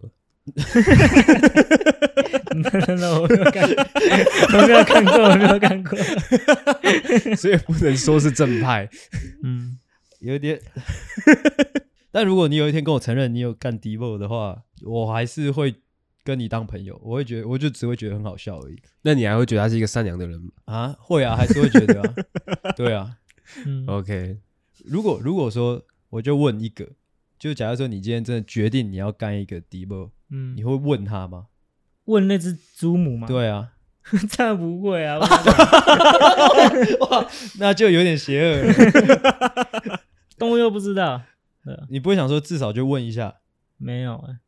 [2.98, 3.66] 那 我没有看，
[4.52, 5.98] 我没有看过，我没有看过，
[7.34, 8.86] 所以不能说是正派。
[9.42, 9.78] 嗯，
[10.20, 10.60] 有点。
[12.16, 15.74] 但如果你有一天跟我承认你有干迪沃的话，我还是会
[16.24, 16.98] 跟你当朋友。
[17.04, 18.80] 我会觉得，我就只会觉得很好笑而已。
[19.02, 20.48] 那你还会觉得他是一个善良的人吗？
[20.64, 22.14] 啊，会啊，还是会觉得啊。
[22.74, 23.18] 对啊。
[23.66, 24.38] 嗯，OK。
[24.86, 25.84] 如果如果说。
[26.10, 26.88] 我就问一个，
[27.36, 31.48] 就假如说你今天真的决定你要干一个 Devo，嗯，你会问他吗？
[32.04, 33.26] 问那只猪母吗？
[33.26, 33.72] 对啊，
[34.30, 35.18] 这样不会啊，
[37.10, 37.26] 哇，
[37.58, 38.72] 那就有点邪恶了。
[40.38, 41.20] 动物又不知道，
[41.88, 43.34] 你不会想说至少就问一下？
[43.76, 44.38] 没有哎。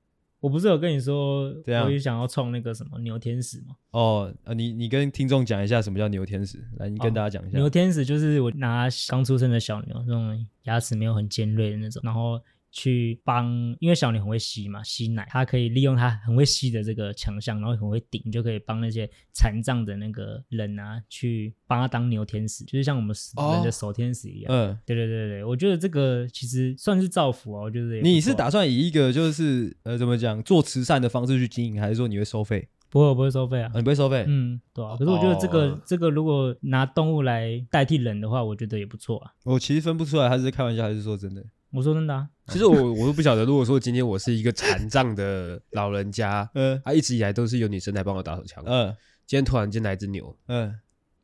[0.40, 3.74] 我不是有跟你说，样我也想要创那个什么牛天使吗？
[3.90, 7.59] 哦，呃，你你跟听众讲一下什么叫牛天使，来，你跟大家讲一下。
[7.59, 12.40] 哦，牛天使就是我拿刚出生的小牛，那种牙齿没有很尖锐的那种，然后。
[12.70, 13.46] 去帮，
[13.81, 23.16] 因为小牛很会吸嘛，吸奶，它可以利用它很会吸的这个强项，然后很会顶，就可以帮那些残障的那个人啊，去帮他当牛天使，就是像我们
[23.52, 24.52] 人的守天使一样。
[24.52, 28.00] 嗯、哦，对对对对，我觉得这个其实算是造福啊，我觉得。
[28.02, 32.68] 你是打算以一个就是呃怎么讲做慈善的方式去经营，还是说你会收费？
[32.90, 33.76] 不会，我不会收费啊、哦。
[33.76, 34.24] 你不会收费？
[34.26, 34.96] 嗯，对啊。
[34.96, 39.33] 可是我觉得这个、哦、这个如果拿动物来代替人的话，我觉得也不错啊。
[39.44, 41.44] 我其实分不出来，他是开玩笑还是说真的？
[41.70, 43.44] 我说真的啊，其实我 我都不晓得。
[43.44, 48.88] 如果说今天我是一个残障的老人家， 嗯，他一直以来都是有女生来帮我打手枪，嗯，
[49.26, 50.74] 今天突然间来只牛，嗯，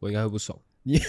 [0.00, 0.58] 我应该会不爽。
[0.86, 1.00] 你，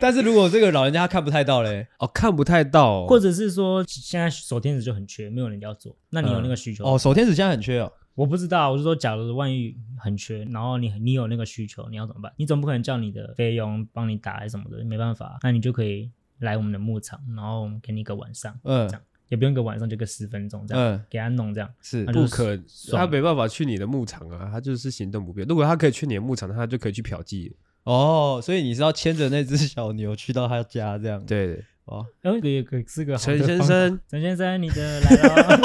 [0.00, 6.84] 但是如果这个老人家他看不太到嘞，哦，看不太到，或者是说现在守天使就很缺，没有人要做，那你有那个需求？
[6.84, 12.32] 哦，守天使现在很缺哦，我不知道，我是说，假如万一很缺，然后你你有那个需求，你要怎么办？
[12.36, 16.12] 你总不可能叫你的菲佣帮你打还是什么的，没办法，那你就可以。
[16.40, 21.70] 来我们的牧场，然后我们给你一个晚上，嗯，这样也不用一个晚上，就个十分钟这样，嗯，给他弄这样。
[21.80, 22.04] 是。
[22.06, 22.58] 不可，
[22.92, 25.46] 他没办法去你的牧场啊，他就是行动不便。
[25.46, 27.52] 如果他可以去你的牧场，他就可以去嫖妓。
[27.84, 28.40] 哦。
[28.42, 31.24] 所以你是要牵着那只小牛去到他家这样？
[31.24, 35.56] 对，哦，哎，也可以是个陈先生，陈先生，你的来了，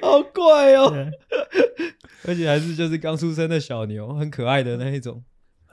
[0.02, 0.94] 好怪哦，
[2.26, 5.22] 而且还是就是刚出生的小牛，很可爱的那一种。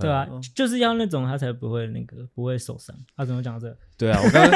[0.01, 2.95] 对啊，就是要那种他才不会那个不会受伤。
[3.15, 3.75] 他怎么讲这？
[3.97, 4.49] 对啊，我刚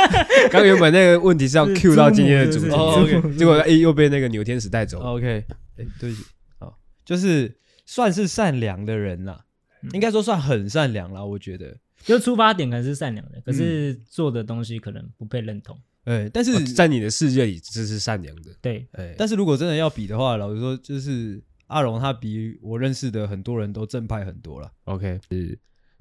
[0.52, 5.00] 刚 原本那个问题是要 cue 到今天的主题，结果哎又被那个牛天使带走。
[5.00, 5.46] OK，
[5.78, 6.24] 哎，对不起，
[6.60, 9.46] 好，就是算是善良的人啦，
[9.94, 11.24] 应该说算很善良啦。
[11.24, 15.80] 我觉得，就出发点可能是善良的，可是做的东西可能不被认同。
[16.06, 18.52] 哎，但是在你的世界里这是善良的。
[18.62, 21.42] 对，哎，但是如果真的要比的话，老实说就是。
[21.68, 24.72] 阿龙他比我认识的很多人都正派很多了。
[24.86, 25.58] OK，是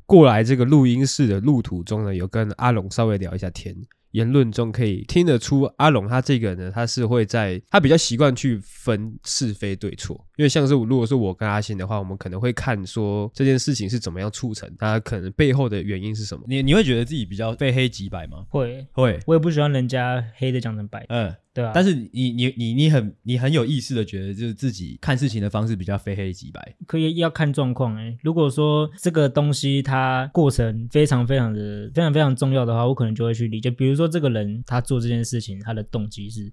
[0.07, 3.75] 过来这个录音室的路途中呢，有跟阿龙稍微聊一下天。
[4.11, 10.25] 言论中可以听得出，阿龙他这个人呢，他是会在他比较习惯去分是非对错。
[10.37, 16.45] 因为像是如果说我跟阿信的话，我们可能会看说这件事情是怎么样促成，他可能背后的原因是什么。
[16.47, 18.45] 你你会觉得自己比较非黑即白吗？
[18.49, 21.07] 会会，我也不喜欢人家黑的讲成白。
[21.09, 21.35] 嗯。
[21.55, 28.19] 对啊，但是你你你你很你很有意识的觉得，就是自己看事情的方式比较非黑即白，可以要看状况哎。
[28.25, 33.71] 如果说这个东西它过程非常非常的非常非常重要的话，我可能就会去理解。
[33.71, 36.53] 比如说这个人他做这件事情，他的动机是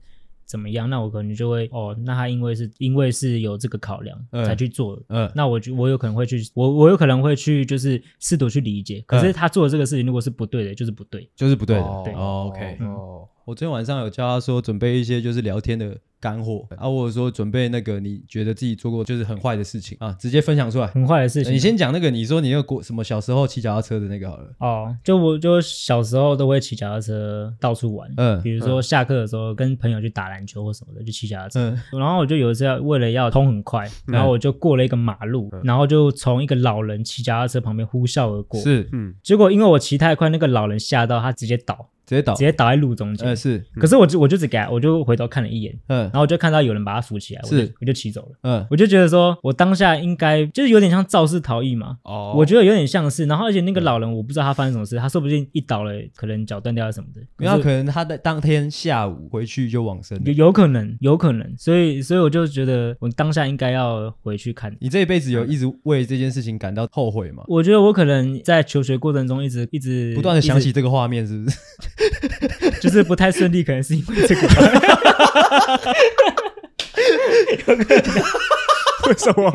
[0.52, 9.02] 怎么样，那我可能就会哦，那他因为是因为是有这个考量才去做的，嗯，那我就我有可能会去，我我有可能会去就是试图去理解。
[9.08, 13.26] 可是他做的这个事情如果是不对的，就是不对，就是不对的，对，OK，哦。
[13.46, 20.88] 我昨天晚上有教他说准备一些就是聊天的干货啊，或者说准备那个你觉得自己做过就是很坏的事情啊，直接分享出来。
[20.88, 24.48] 很坏的事情，你先讲那个，你说你有过什么小时候骑脚踏车的那个好了。
[24.60, 31.60] 哦，就我就小时候都会骑脚踏车到处玩，嗯，比如说下课的时候跟朋友去打篮球或什么的，就骑脚踏车。
[31.60, 38.60] 嗯，然后我就有一次要为了要通很快，然后我就过了一个马路，然后就从一个老人骑脚踏车旁边呼啸而过。
[38.62, 41.90] 是，嗯，结果因为我骑太快，那个老人吓到他直接倒。
[42.04, 43.26] 直接倒，直接倒在路中间。
[43.30, 43.64] 嗯，是。
[43.76, 45.74] 可是我就我就只给他，我就回头看了一眼。
[45.88, 48.32] 嗯，然后我就看到有人把他扶起来，我就是我就骑走了。
[48.44, 51.98] 嗯，我就觉得说，我当下应该就是有点像肇事逃逸嘛。
[52.04, 53.26] 哦，我觉得有点像是。
[53.26, 57.22] 然后而且那个老人，我不知道他发生什么事，他说不定一倒了，可能脚断掉了什么的。
[57.38, 60.22] 然后可能他在当天下午回去就往生。
[60.26, 61.56] 有有可能，有可能。
[61.58, 64.76] 所以所以我就觉得，我当下应该要回去看。
[64.80, 67.44] 你这一辈子有一直为这件事情感到后悔吗？
[67.48, 71.58] 我觉得我可能在求学过程中一直一直不断的想起这个画面，是不是？
[72.82, 74.42] 就是不太顺利，可能是因为这个。
[77.68, 78.24] 有可能？
[79.08, 79.46] 为什么？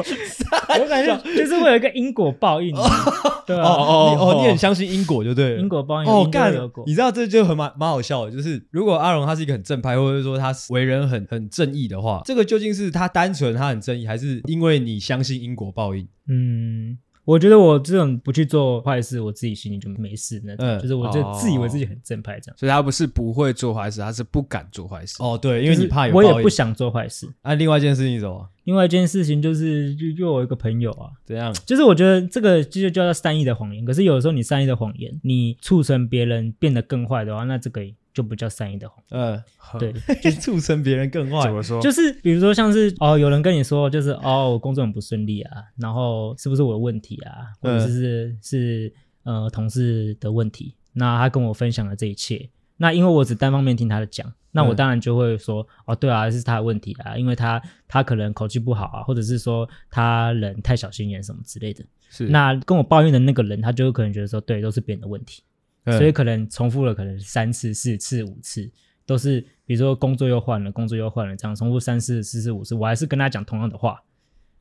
[0.80, 2.74] 我感觉就是会有一个因果报应，
[3.46, 3.62] 对吧？
[3.62, 5.60] 哦哦哦，你很相信因果，就对了。
[5.60, 6.52] 因果报应哦，干！
[6.84, 16.08] 你知道这就很蛮蛮好笑的，就是如果阿荣他是一个很正派，或者说他为人很很正义的话，这个究竟是他单纯他很正义，还是因为你相信因果报应？
[16.28, 16.98] 嗯。
[17.26, 22.56] 我觉得我这种不去做坏事，我自己心里就没事那种，嗯、就是我就自以为自己很正派这样。
[22.56, 25.16] 所以他不是不会做坏事，他是不敢做坏事。
[25.18, 26.14] 哦，对，因为你怕有。
[26.14, 27.28] 我也不想做坏事。
[27.42, 28.48] 啊，另外一件事情什么？
[28.66, 31.52] 另外一件事情就是，就就我一个朋友啊，怎样？
[31.64, 33.82] 就是我觉得这个就叫做善意的谎言。
[33.84, 37.82] 可是有的时候你善意的谎言，你促成别人变得更坏的话，那这个。
[38.16, 39.38] 就不叫善意的谎，嗯，
[39.78, 41.42] 对，就 促成别人更坏。
[41.42, 41.78] 怎么说？
[41.82, 48.92] 就是比如说，像是哦，有人跟你说，就是哦，我工作很不顺利啊，然后是不是我的问题啊，或者是是是
[49.24, 50.74] 呃同事的问题？
[50.94, 61.84] 那他跟我分享了这一切，那因为我只单方面听他的讲，那我当然就会说，哦，对啊，是他的问题啊，因为他他可能口气不好啊，或者是说他人太小心眼什么之类的。
[62.08, 65.42] 是，那跟我抱怨的那个人，他就有可能觉得说，对，都是别人的问题。
[65.86, 68.68] 所以可能重复了，可能三次、四次、五次，
[69.06, 74.02] 都是比如说工作又换了，工作又换了，这样重复三次、四次、五次，我还是跟他讲同样的话，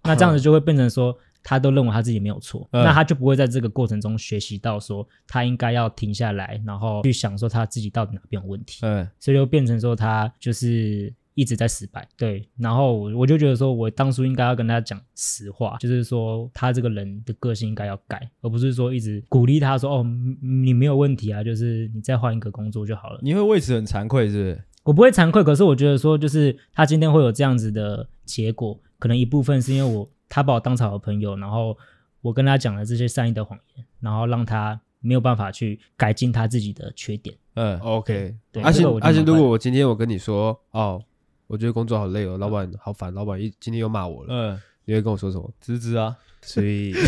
[0.06, 11.13] 那这样子就会变成说，他都认为他自己没有错，嗯、那他就不会在这个过程中学习到说，他应该要停下来，然后去想说他自己到底哪边有问题，嗯，所以就变成说他就是。
[11.38, 20.06] 一直在失败，对，然后我就觉得说，我当初应该要跟他讲实话，就是说他这个人的个性应该要改，而不是说一直鼓励他说，哦，
[20.41, 23.20] 你没有问题啊，就是你再换一个工作就好了。
[23.22, 24.63] 你会为此很惭愧，是不是？
[24.86, 31.78] 我不会惭愧，可是我觉得说，就是他今天会有这样子的结果，可能一部分是因为我他把我当成好朋友，然后
[32.21, 37.36] 我跟他讲了这些善意的谎言，然后让他没有办法去改进他自己的缺点。
[37.56, 38.63] 嗯，OK，对。
[38.63, 41.04] 而且而且，如果我今天我跟你说，哦。
[41.48, 44.30] 我觉得工作好累哦，老板好烦，老板一今天又骂我了。
[44.34, 45.52] 嗯，你会跟我说什么？
[45.62, 46.15] 辞职啊！
[46.41, 46.93] 所以，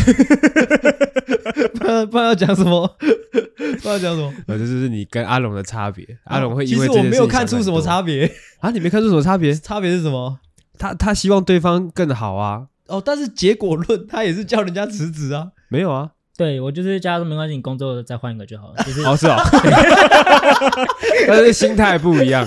[1.74, 4.32] 不知道不知道要讲什么，不知道讲什么。
[4.48, 6.04] 呃，这就是你跟阿龙的差别。
[6.24, 9.54] 阿龙会因为其实我没有看出什么差别啊，你没看出什么差别？
[9.54, 10.40] 差别是什么？
[10.76, 12.66] 他他希望对方更好啊。
[12.88, 15.48] 哦，但是结果论，他也是叫人家辞职啊。
[15.68, 18.82] 没有啊，对我就是叫他说没关系，你工作再换一个就好了。
[18.84, 19.36] 就是 哦，是哦，
[21.28, 22.44] 但是心态不一样。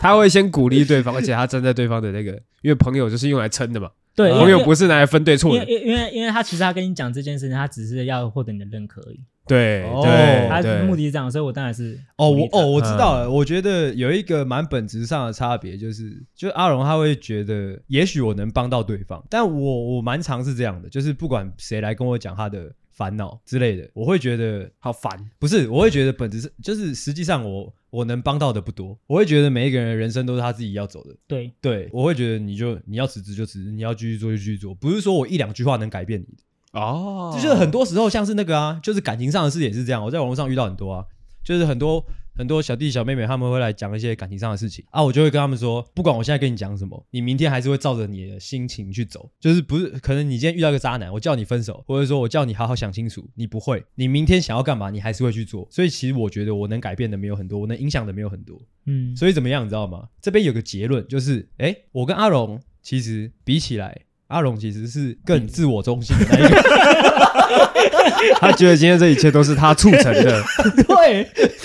[0.00, 3.90] 他会先鼓励对方，而且他站在对方的那个，因为朋友就是用来撑的嘛。
[4.16, 5.64] 对，朋友不是拿来分对错的。
[5.64, 9.20] 因为因为因为他其实他跟你讲这件事情，他只是要获得你的认可而已。
[9.46, 13.30] 对对，他目的是这样，所以我当然是哦，我哦，我知道了。
[13.30, 22.72] 我觉得有一个蛮本质上的差别，就是就阿荣他会觉得，也许我能帮到对方，但我我蛮常是这样的，就是不管谁来跟我讲他的。
[22.94, 25.10] 烦恼之类的，我会觉得好烦。
[25.38, 28.98] 不是，我会觉得本质是，就是实际上我我能帮到的不多。
[29.06, 31.14] 我会觉得每一个人的人生都是他自己要走的。
[31.26, 36.80] 对对，我会觉得你就你要辞职就辞职，你要继续做就继续做，不是说我一两句话能改变你的。
[36.80, 40.04] 哦，就是很多时候像是那个啊，就是感情上的事也是这样。
[40.04, 41.04] 我在网络上遇到很多啊，
[41.44, 42.04] 就是很多。
[42.36, 55.66] 很多小弟小妹妹他们会来讲一些感情上的事情啊，我就会跟他们说，不管我现在跟你讲什么，你明天还是会照着你的心情去走，就是不是可能你今天遇到一个渣男，我叫你分手，或者说我叫你好好想清楚，你不会，你明天想要干嘛，你还是会去做。
[55.70, 58.60] 所以其实我觉得我能改变的没有很多，我能影响的没有很多。
[58.86, 60.08] 嗯，所以怎么样，你知道吗？
[60.20, 64.02] 这边有个结论，就是哎，我跟阿荣其实比起来。
[64.28, 66.56] 阿龙其实是更自我中心的那一个，
[68.40, 70.42] 他觉得今天这一切都是他促成的，
[70.86, 71.24] 对，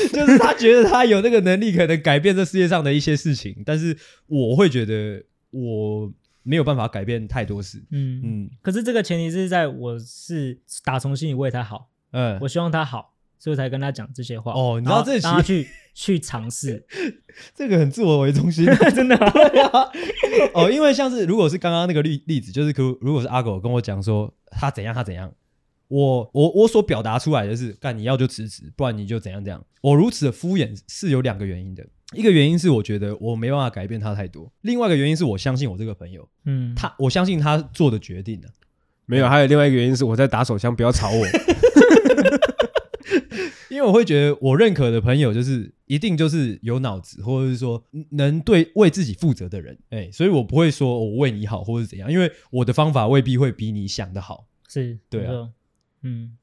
[0.10, 3.95] 就是他觉得他有那个能力可能改变这世界上的一些事情，但是
[4.28, 6.12] 我会觉得我
[6.43, 8.21] 没有办法改变太多事，嗯。
[8.23, 13.13] 嗯，可是这个前提是在我是打从心里为他好，嗯，我希望他好。
[13.41, 14.52] 所以才跟他讲这些话。
[14.52, 16.86] 哦，你知道这让他去去尝试，
[17.56, 19.89] 这个很自我为中心，真的啊。
[20.54, 25.32] 哦，因为像是如果是刚刚那个例例子，就是如如果是阿狗跟我讲说他怎样他怎样，
[25.89, 29.63] 我我我所表达出来的是，干你要就辞职，不然你就怎样怎样。
[29.82, 38.47] 我如此的敷衍是有两个原因的，一个原因是我觉得我没办法改变他太多，另外一个原因是我相信我这个朋友，嗯，他我相信他做的决定的，
[39.06, 41.25] 没有，还有另外一个原因是我在打手枪，不要吵我。
[43.69, 49.77] 因为我会觉得，我认可的朋友就是一定就是有脑子，或者是说能对为自己负责的人。
[49.90, 54.48] 哎，所以我不会说我为你好，或者是怎样，因为我的方法未必会比你想的好。
[54.67, 55.50] 是，对啊，
[56.02, 56.37] 嗯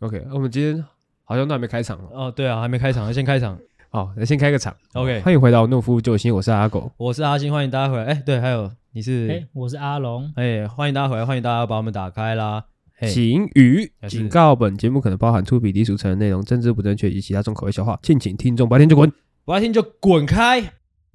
[0.00, 0.84] ，OK，我们今天
[1.24, 2.30] 好像都还没开场哦。
[2.30, 3.58] 对啊，还没开场，先开场。
[3.88, 4.76] 好，那先开个场。
[4.92, 8.04] OK，欢迎回到诺夫救星，我是阿狗，我是阿星，欢迎大家回来。
[8.04, 10.32] 哎，对，还有你是，哎，我是阿龙。
[10.36, 12.64] 哎，欢迎大家回来，欢迎大家把我们打开啦。
[13.12, 19.10] 警语：警告，本节目可能包含粗鄙、低俗、成人内容、政治不正确以及其他重口味笑话，敬请听众不爱听就滚，
[19.44, 20.60] 不爱听就滚开。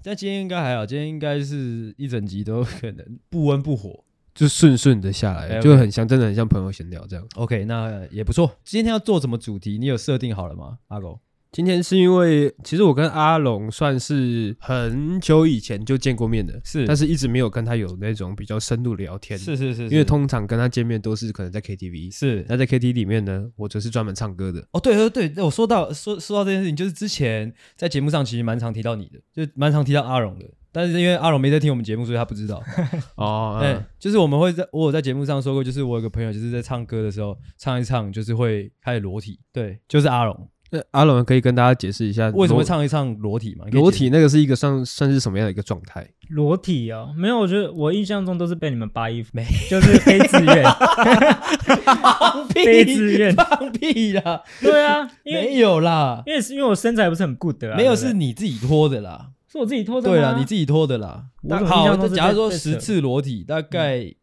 [0.03, 4.03] 但今天应该还好，今天应该是一整集都可能不温不火，
[4.33, 7.25] 就顺顺的下来，就很像，真的很像朋友闲聊这样。
[7.35, 8.59] OK，那也不错。
[8.63, 9.77] 今天要做什么主题？
[9.77, 11.19] 你有设定好了吗，阿狗？
[11.51, 24.65] 今天是因为，其实我跟阿龙算是很久以前就见过面的，是，但是一直没有跟他有那种比较深入聊天，是是是，因为通常跟他见面都是可能在 KTV，是，那在 KTV 里面呢，我则是专门唱歌的。
[24.71, 32.61] 哦，对对对，我说到说说到这件事情，就是之前在节目上其实蛮常提到你的，就蛮常提到阿龙的，但是因为阿龙没在听我们节目，所以他不知道。
[33.15, 40.47] 哦，对，就是我们会在，我有在节目上说过，就是我有个朋友就是在唱歌的时候唱一唱，就是会开始裸体，对，就是阿龙。
[40.73, 43.65] 那阿龙可以跟大家解释一下为什么会唱一唱裸体嘛？
[43.73, 46.07] 裸体那个是一个算算是什么样的一个状态？
[46.29, 50.63] 裸体哦，没有，我觉得我印象中都是被你们扒衣服，没，就是非自愿，
[51.83, 54.41] 放屁，非自愿，放屁啦！
[54.61, 61.29] 对啊，没有啦，因为是因为我身材不是很 good 啊，没有，是你自己脱的啦，是我自己脱的，对啊，你自己脱的啦。
[61.65, 64.13] 好，假如说十次裸体，大概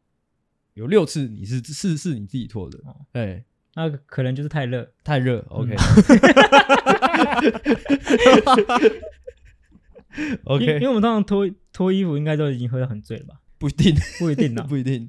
[0.74, 2.78] 有六次你是是是你自己脱的，
[3.12, 3.44] 哎。
[3.74, 5.44] 那可能就是太热，太热。
[5.50, 5.76] OK，OK，
[10.74, 13.34] 因为我们通常脱脱衣服，应该都已经喝得很醉了吧？
[13.56, 15.08] 不一定，不一定呢， 不一定。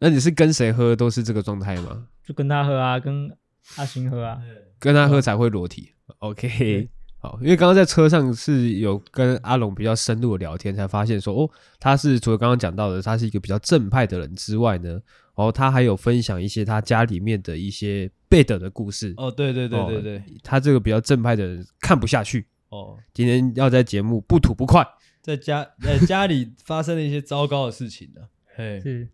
[0.00, 2.08] 那你是跟谁喝都是这个状态吗？
[2.22, 3.34] 就跟他喝啊，跟
[3.76, 4.38] 阿星喝啊，
[4.78, 5.94] 跟他喝才会裸体。
[6.18, 6.90] OK，
[7.24, 11.50] 好，因为刚刚在车上是有跟阿龙比较深入的聊天，才发现说，哦，
[11.80, 15.00] 他是除了刚刚讲到的，他是一个比较正派的人之外呢。
[15.34, 19.14] 哦，他还有分享一些他家里面的一些背德的故事。
[19.16, 22.46] 哦，对对对对对，他这个比较正派的人看不下去。
[22.68, 24.86] 哦，今天要在节目不吐不快，
[25.22, 28.20] 在家在家里发生了一些糟糕的事情呢。
[28.54, 29.08] 嘿，是。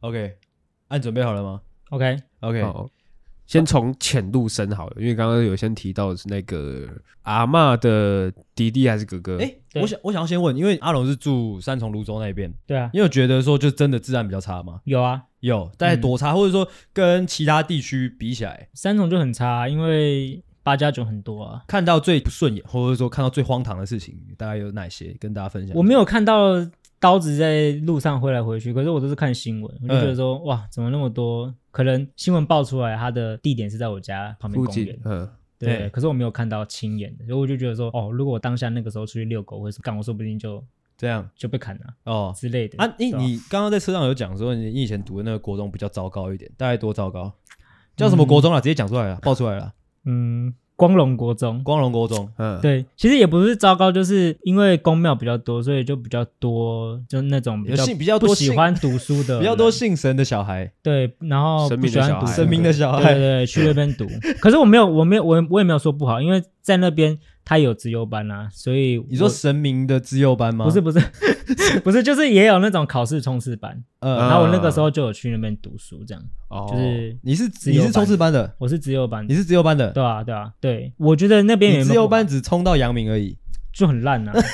[0.00, 0.36] OK，
[0.86, 2.88] 按准备好了吗？OK OK，好，
[3.48, 6.86] 先从浅入深好了，因为刚刚有先提到的是那个
[7.22, 9.38] 阿嬷的弟弟还是哥哥？
[9.38, 14.82] 哎，我想我想要先问，因为阿龙是住三重泸州那边，对啊，你有觉得说就真的治安比较差吗？
[14.84, 21.64] 有啊，有，但是多差，或者说跟其他地区比起来，三重就很差，因为八加九很多啊。
[21.66, 25.74] 看到最不顺眼，或者说看到最荒唐的事情，大概有哪些跟大家分享？
[25.74, 26.52] 我没有看到
[27.00, 31.54] 刀子在路上挥来挥去，可是我都是看新闻，我就觉得说哇，怎么那么多？
[31.70, 35.28] 可能新闻爆出来，他的地点是在我家旁边公园，嗯。
[35.58, 40.64] 对，对，可是我没有看到亲眼的，所以我就觉得说，哦，如果我当下那个时候出去遛狗，或是干，我说不定就
[40.96, 42.78] 这样就被砍了哦之类的。
[42.78, 47.32] 啊，你吧你刚刚在车上有讲说，你以前读的那个国中比较糟糕一点，大概多糟糕？
[47.96, 48.60] 叫什么国中啊？
[48.60, 49.74] 嗯、直接讲出来了，爆出来了。
[50.04, 50.54] 嗯。
[50.78, 64.06] 光荣国中，光荣国中，嗯，对，其实也不是糟糕，就是因为宫庙比较多，所以就比较多，就那种比较比较多不喜欢读书的， 比较多信神的小孩，对，然后不喜欢读神明的小孩，对对对，去那边读。
[64.40, 67.18] 可是我没有，我没有，我我也没有说不好，因为在那边。
[67.48, 70.66] 他有资优班啊，所以你说神明的资优班吗？
[70.66, 71.00] 不是不是
[71.82, 73.82] 不是，就是也有那种考试冲刺班。
[74.00, 76.22] 呃，然后我那个时候就有去那边读书，这样。
[76.50, 80.92] 哦，就是你是你是冲刺班的，我是资优班，你是资优班的，对啊对啊对。
[80.98, 83.38] 我觉得那边资优班只冲到阳明而已，
[83.72, 84.34] 就很烂啊。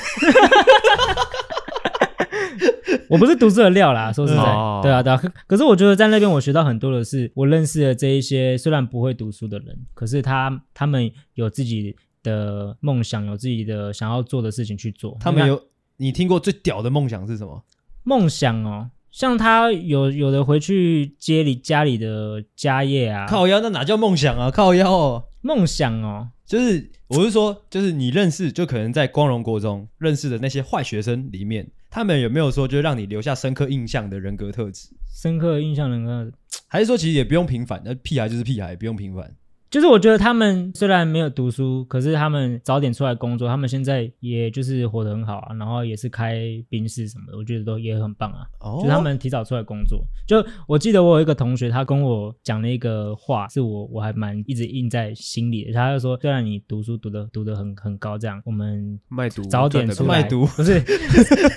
[3.11, 4.43] 我不是读书的料啦，说实在，
[4.83, 5.17] 对啊对啊。
[5.17, 11.97] 可可是我觉得在那边我学到很多的是，我认识的这一些虽然不会读书的人，可是他他们有自己。
[12.25, 15.16] 的梦想，有自己的想要做的事情去做。
[15.20, 15.62] 他们有，
[15.99, 17.62] 你听过最屌的梦想是什么？
[18.03, 23.27] 梦想哦，像他有有的回去接里家里的家业啊。
[23.29, 24.51] 靠腰，那哪叫梦想啊？
[24.51, 34.89] 靠腰哦，梦想哦，就是我是说，就是你认识，就可能在光荣国中认识的那些坏学生里面，他们有没有说，就让你留下深刻印象的人格特质？
[35.14, 36.33] 深刻印象人格，
[36.66, 37.81] 还是说其实也不用平凡？
[37.85, 39.35] 那屁孩就是屁孩，不用平凡。
[39.75, 48.47] 就是我觉得他们虽然没有读书，可是他们早点出来工作，他们现在也就是活得很好啊，然后也是开宾士什么的，我觉得都也很棒啊。
[48.61, 50.37] 哦，就他们提早出来工作，就
[50.68, 55.72] 我记得我有一个同学，他跟我讲了一个话，是我我还蛮一直印在心里的。
[55.72, 60.81] 他就说，虽然你读书读的读的很很高，这样我们卖读早点出来卖读 不是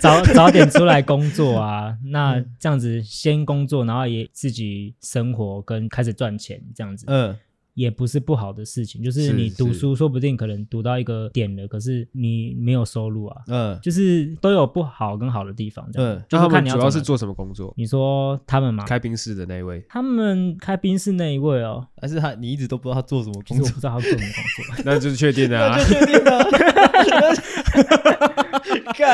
[0.02, 7.06] 早早点出来工作啊，那这样子先工作，然后也自己生活跟开始赚钱这样子。
[7.08, 7.36] 嗯。
[7.78, 17.72] 也不是不好的事情，就是你读书说不定可能读到一个点了，可是你没有收入啊，嗯，就是都有不好跟好的地方，这样，嗯，就是看你主要是做什么工作？
[17.78, 18.84] 你说他们吗？
[18.86, 22.34] 开宾室的那一位，他们开宾室那一位哦，但是他？
[22.34, 23.68] 你一直都不知道他做什么工作？
[23.68, 26.38] 我不知道他做什么工作， 那就是确定的啊，确定的。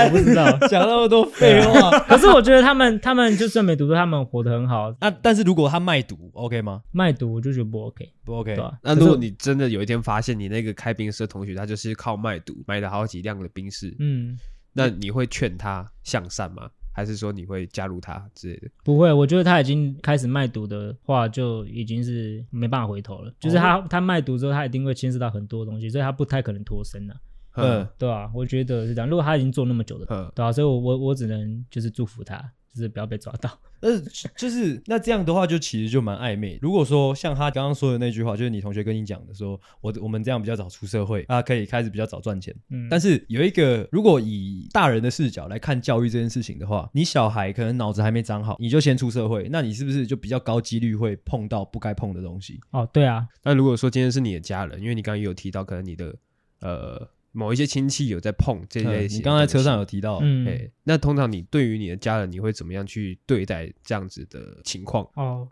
[0.05, 1.91] 我不知道，讲那么多废话。
[2.07, 4.93] 可是我觉得他们，他们就算没读书，他们活得很好。
[5.01, 6.81] 那但是如果他卖毒，OK 吗？
[6.91, 8.55] 卖毒我就觉得不 OK，不 OK。
[8.55, 8.77] 对吧？
[8.81, 14.37] 那如果你真的有一天发现你那个开宾室的同学，他就是靠卖毒买了好几辆的宾士，嗯，
[14.73, 16.69] 那你会劝他向善吗？
[16.95, 18.69] 还是说你会加入他之类的？
[18.83, 23.33] 不会，我觉得他已经开始卖毒的话，就已经是没办法回头了。
[23.39, 27.15] 就是他他卖毒之后，他一定会牵涉到很多东西，所以他不太可能脱身了。
[27.55, 29.09] 嗯，对啊，我觉得是这样。
[29.09, 32.37] 如果他已经做那么久了，嗯，对啊，所以我我我只能就是祝福他，
[32.73, 33.59] 就是不要被抓到。
[33.81, 34.01] 呃，
[34.37, 36.57] 就是那这样的话，就其实就蛮暧昧。
[36.61, 42.55] 如果说像他刚刚说的那句话，就是你同学跟你讲的说，我我们这样比较早出社会，啊可以开始比较早赚钱。
[42.69, 52.61] 嗯，但是有一个，如果以大人的视角来看教育这件事情的话，你小孩可能脑子还没长好，你就先出社会，那你是不是就比较高几率会碰到不该碰的东西？
[52.71, 53.27] 哦，对啊。
[53.43, 56.15] 那如果说今天是你的家人，因为你刚刚也有提到，可能你的
[56.61, 57.09] 呃。
[57.33, 65.05] 某一些亲戚有在碰这些，你刚才车上有提到，嗯，哎，那通常你对于你的家人，你会怎么样去对待这样子的情况？
[65.15, 65.49] 哦。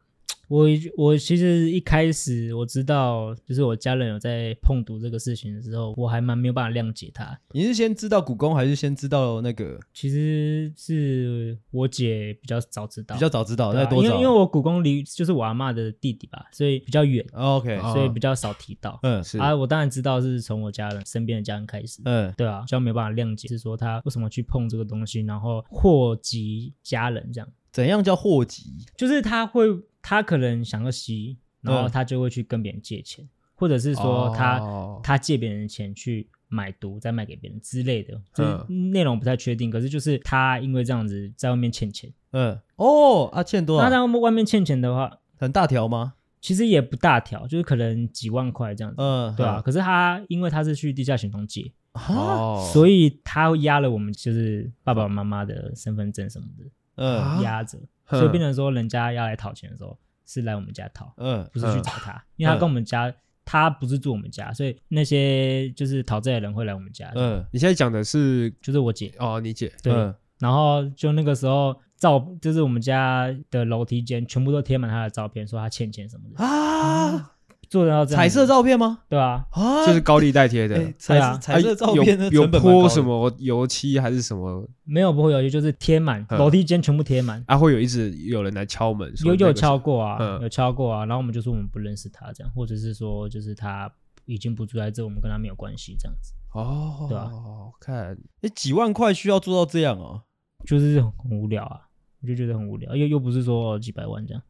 [0.52, 7.40] 我我其实一开始我知道，就是我家人有在碰毒这个事情的时候，我还蛮没有办法谅解他。
[7.54, 9.80] 你是先知道股肱，还是先知道那个？
[9.94, 14.10] 其实是我姐比较早知道，比较早知道，那多早？
[14.10, 17.26] 因为因为我股肱离就是我阿嬷的弟弟吧，所以比较远。
[17.32, 19.00] OK，所以比较少提到。
[19.04, 22.02] 嗯，是啊，我当然知道是从我家人身边的家人开始。
[22.04, 27.48] 嗯，对啊，比较没有办法谅解，是说他为什么去碰这个东西，然后祸及家人这样。
[27.72, 28.66] 怎样叫祸及？
[28.98, 29.66] 就是他会。
[30.02, 38.20] 他可能想要吸，然后他就会去跟别人借钱，嗯、或者是说他、哦、他借别人的钱去买毒，再卖给别人之类的。
[38.34, 42.12] 这内容不太确定，可是就是他因为这样子在外面欠钱。
[42.32, 43.84] 嗯，哦，啊，欠多少？
[43.84, 46.14] 他在外面欠钱的话，很大条吗？
[46.40, 48.96] 其实也不大条，就是可能几万块这样子。
[49.00, 49.60] 嗯，对啊。
[49.60, 56.66] 嗯、可是他因为他是去地下钱庄借，哦，所以他压了我们就是爸爸妈妈的身份证什么的，
[57.02, 57.80] 嗯，压着。
[58.08, 63.14] 所以变成说，人家要来讨钱的时候，是来我们家讨，嗯，不是去找他，因为他跟我们家，
[63.46, 67.10] 他不是住我们家，所以那些就是讨债的人会来我们家。
[67.16, 69.14] 嗯，你现在讲的是就是我姐。
[69.18, 69.72] 哦，你姐。
[69.82, 69.94] 对，
[70.40, 76.44] 然后就那个时候照，就是我们家的楼梯间全部都贴满他的照片，说他欠钱什么的。
[76.44, 77.31] 啊。
[77.72, 78.22] 做得到这样？
[78.22, 79.00] 彩色照片吗？
[79.08, 79.48] 对啊，
[79.88, 80.94] 就是高利贷贴的。
[80.98, 84.70] 彩啊彩色照片有泼什么油漆还是什么？
[84.84, 87.42] 没有泼油漆，就是贴满楼梯间全部贴满。
[87.48, 91.06] 啊，会有一直有人来敲门，有有敲过啊，有敲过啊。
[91.06, 93.90] 然后我们就说我们不认识他这样，或者是说就是他
[94.26, 96.34] 已经不住在这，我们跟他没有关系这样子。
[96.54, 97.32] 哦，对啊，
[97.80, 100.22] 看，哎，几万块需要做到这样哦，
[100.66, 101.80] 就是很无聊啊，
[102.22, 104.44] 我就觉得很无聊，又又不是说几百万这样。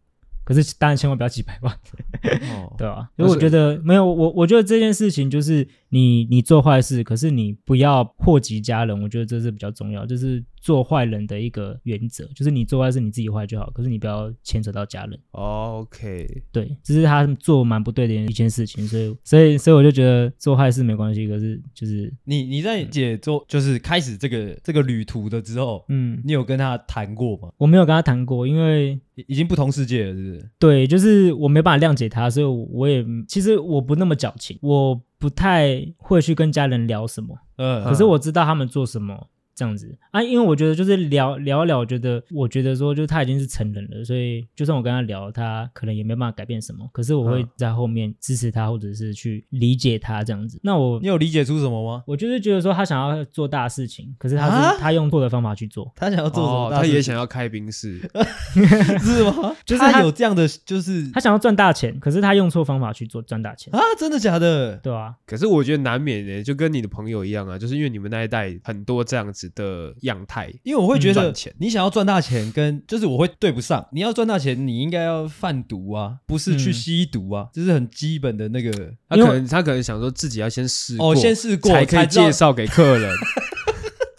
[0.43, 1.73] 可是当然千万不要几百万，
[2.55, 3.09] 哦、 对吧、啊？
[3.17, 10.43] 因为我觉得没有我，我觉得这件事情就是你你做坏事，可是你不要祸及家人，我觉得这是比较重要，就是。
[10.61, 15.19] 做坏人的一个原则就是你做坏事你自己坏就好，可是你不要牵扯到家人。
[15.31, 27.51] OK，对，这是他做蛮不对的一件事情，所以所以所以我就觉得做坏事没关系，可是就是你你在解做就是开始这个这个旅途的之后，嗯，你有跟他谈过吗？
[27.57, 30.49] 我没有跟他谈过，因为已经不同世界了，是不是？
[30.59, 39.27] 对，就是我没办法谅解他，所以我也其实我不那么矫情，我不太会去跟家人聊什么，嗯，可是我知道他们做什么。
[39.55, 46.87] 这样子啊，因为我觉得就是聊聊一聊，我觉得我觉得说，就是他已经是成人了，所以就算我跟他聊，他可能也没办法改变什么。
[46.91, 50.59] 可是我会在后面支持他，或者是去理解他这样子。
[50.63, 52.03] 那我你有理解出什么吗？
[52.07, 55.91] 我就是觉得说他想要做大事情，可是他是、啊、他用错的方法去做。
[55.95, 56.71] 他想要做什么、哦？
[56.73, 57.99] 他也想要开宾士，
[58.99, 59.55] 是吗？
[59.65, 63.79] 就是他，他有这样的，就是他想要赚大钱，可是他用错方法去做赚大钱啊！
[63.97, 64.77] 真的假的？
[64.77, 65.15] 对啊。
[65.25, 73.87] 可是我觉得难免的，就跟你的朋友一样啊，就是因为你们那一代很多这样子的样态，因为我会觉得你想要赚大钱，跟就是我会对不上。
[73.91, 78.71] 你要赚大钱，你应该要贩毒啊，不是去吸毒啊，这是很基本的那个。
[79.09, 83.11] 他可能他可能想说自己要先试过，哦，先试过才可以介绍给客人。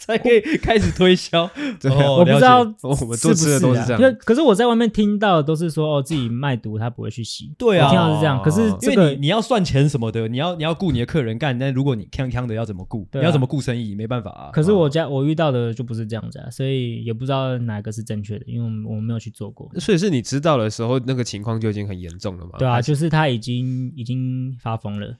[0.06, 1.44] 才可以开始推销。
[1.84, 4.16] 哦，我不知道我们做吃的都是这样。
[4.20, 7.52] 可是我在外面听到的都是说，哦，自己卖毒，他不会去吸。
[7.56, 8.42] 对啊，听到是这样。
[8.42, 13.06] 可是因为你你要算钱什么的，你要你要顾你的客人干，但如果你锵锵的要怎么顾？
[13.12, 13.94] 你要怎么顾生意？
[13.94, 14.50] 没办法啊。
[14.52, 19.70] 可是我家我遇到的就不是这样子啊，所以也不知道哪个是正确的，因为我们没有去做过。
[19.78, 22.52] 所以是你知道的时候，那个情况就已经很严重了嘛？
[22.58, 25.16] 对啊，就是他已经已经发疯了。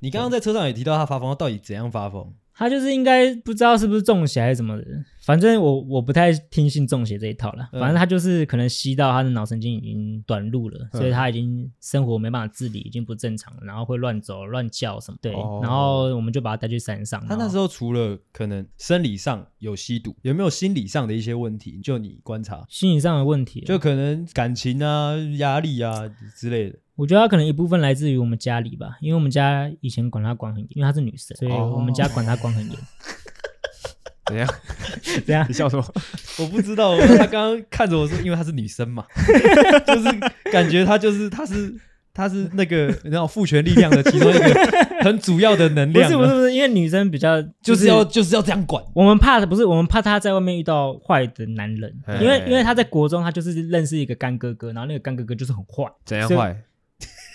[0.00, 2.32] 你刚刚在车上也提到他发疯，他到底怎样发疯？
[2.60, 4.84] 他就是应该不知道是不是中邪还是什么的，
[5.22, 7.66] 反正我我不太听信中邪这一套了。
[7.72, 15.16] 反正他就是可能吸到他的脑神经已经短路了，嗯、所以他已经生活没办法自理，已经不正常了，然后会乱走、乱叫什么。
[15.22, 17.26] 对，哦、然后我们就把他带去山上。
[17.26, 21.80] 他那时候除了可能生理上有吸毒，有没有心理上的一些问题？
[21.82, 26.06] 就你观察，心理上的问题，就可能感情啊、压力啊
[26.36, 26.76] 之类的。
[27.00, 32.76] 我觉得他可能一部分来自于我们家里吧，因为我们家以前管他管很严，因为她是女生，所以我们家管他管很严。
[34.28, 34.46] 怎样？
[35.24, 35.46] 怎样？
[35.48, 35.84] 你笑什么？
[36.38, 36.98] 我不知道。
[37.00, 39.04] 他刚刚看着我说，因为她是女生嘛，
[39.86, 40.08] 就是
[40.52, 41.74] 感觉她就是她是
[42.12, 44.54] 她是那个然后父权力量的其中一个
[45.02, 46.06] 很主要的能量。
[46.06, 48.84] 不是不是不是，因为女生比较就是、就是要就是要这样管。
[48.94, 55.90] 我们怕的不是我们怕她在外面遇到坏的男人，因为因为她在国中，她就是认识一个干哥哥，然后那个干哥哥就是很坏。
[56.04, 56.56] 怎样坏？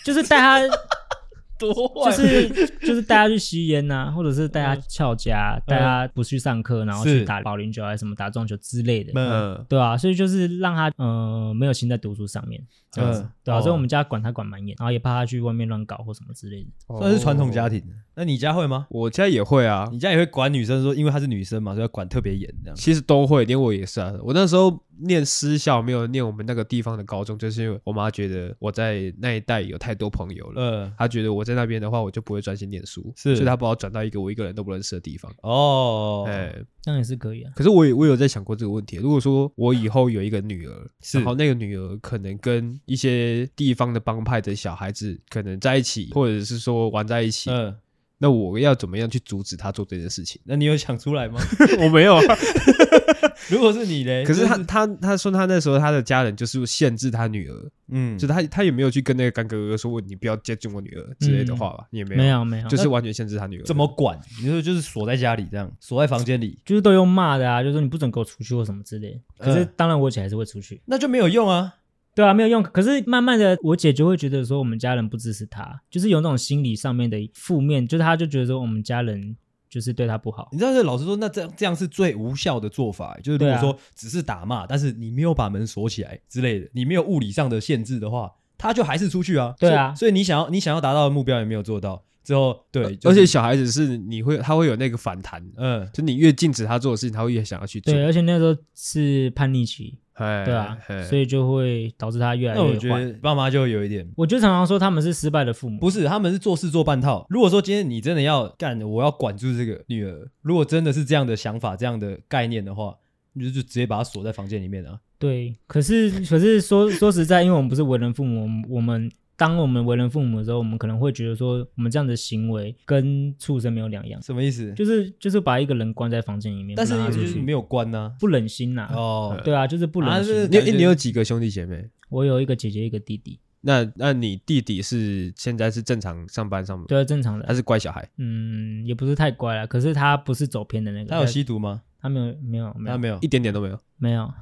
[0.06, 0.60] 就是带他
[1.58, 2.50] 多坏，就是
[2.82, 12.62] 就是带他去吸烟呐，或者是带他翘家，带他不去上课，然后去打保龄球还是什么打撞球之类的，嗯，对啊，所以就是让他嗯没有心在读书上面，
[12.96, 17.84] 这样子，对啊，所以我们家管他管蛮严，然后也怕他去外面乱搞或什么之类的，算是传统家庭。
[18.18, 18.88] 那你家会吗？
[18.90, 22.76] 我家也会啊，你家也会管女生，说因为她是女生嘛，所以要管特别严这样。
[22.76, 24.14] 其实都会，连我也是啊。
[24.24, 24.80] 我那时候。
[24.98, 35.30] 念私校没有念我们那个地方的高中，就是因为我妈觉得我在那一带有太多朋友了，嗯，她觉得我在那边的话，我就不会专心念书，是，所以她把我转到一个我一个人都不认识的地方。
[35.42, 37.52] 哦，哎，那也是可以啊。
[37.58, 47.76] 可是我也我有在想过这个问题，如果说我以后有一个女儿，是，然后那个女儿可能跟一些地方的帮派的小孩子可能在一起，或者是说玩在一起，嗯。
[48.18, 50.40] 那我要怎么样去阻止他做这件事情？
[50.46, 51.38] 那你有想出来吗？
[51.84, 52.18] 我没有。
[53.52, 54.24] 如果是你嘞？
[54.24, 61.86] 可是他他他说他那时候他的家人就是限制他女儿，嗯，就他他也没有去跟那个干哥哥说你不要接近我女儿之类的话吧？
[61.92, 63.64] 也没有没有没有，就是完全限制他女儿。
[63.66, 64.18] 怎么管？
[64.42, 69.22] 你说就是锁在家里这样，锁在房间里，就是都用骂的啊，就是说你不准给我出去或什么之类。
[69.38, 71.76] 可是当然我姐还是会出去，那就没有用啊。
[72.16, 72.64] 对啊，没有用。
[72.64, 79.36] 可是慢慢的，我姐就会觉得说，我们家人不支持她，就是有那种心理上面的负面，就是她就觉得说，我们家人
[79.70, 80.48] 就是对她不好。
[80.54, 83.18] 你知道，这老实说，那这样这样是最无效的做法。
[83.22, 89.54] 就是如果说只是打骂，但是你没有把门锁起来之类的，你没有物理上的限制的话，他就还是出去啊。
[89.60, 92.02] 对啊，所以你想要你想要达到的目标也没有做到。
[92.24, 97.94] 之后对，而且小孩子是你会他会有那个反弹，嗯，就你越禁止他做的事情，他会越想要去做。
[97.94, 100.00] 对，而且那时候是叛逆期。
[100.18, 100.78] 对啊，
[101.10, 102.68] 所以就会导致他越来越坏。
[102.68, 107.26] 那我觉得爸妈就有一点，我就常常说他们是失败的父母，不是，他们是做事做半套。
[107.30, 112.96] 如果说今天你真的要干，我要管住这个女儿，如果真的是这样的想法、这样的概念的话，
[113.34, 115.00] 你就就直接把她锁在房间里面啊。
[115.20, 119.12] 对，可是可是说说实在，因为我们不是为人父母，我们。
[119.38, 124.22] 当我们为人父母的时候，我们可能会觉得说，我们这样的行为跟畜生没有两样。
[124.22, 124.74] 什么意思？
[124.74, 128.90] 就是就是把一个人关在房间里面，但是就是没有关呢，不忍心呐。
[128.94, 130.48] 哦，对啊，就是不忍心。
[130.50, 131.90] 你你有几个兄弟姐妹？
[132.10, 133.40] 我有一个姐姐，一个弟弟。
[133.62, 136.86] 那那你弟弟是现在是正常上班上班？
[136.86, 137.46] 对，正常的。
[137.48, 138.08] 他是乖小孩？
[138.18, 141.10] 嗯，也不是太乖了，可是他不是走偏的那个。
[141.10, 141.82] 他有吸毒吗？
[142.06, 144.30] 他没有，没有，没有，没有，一点点都没有，没有。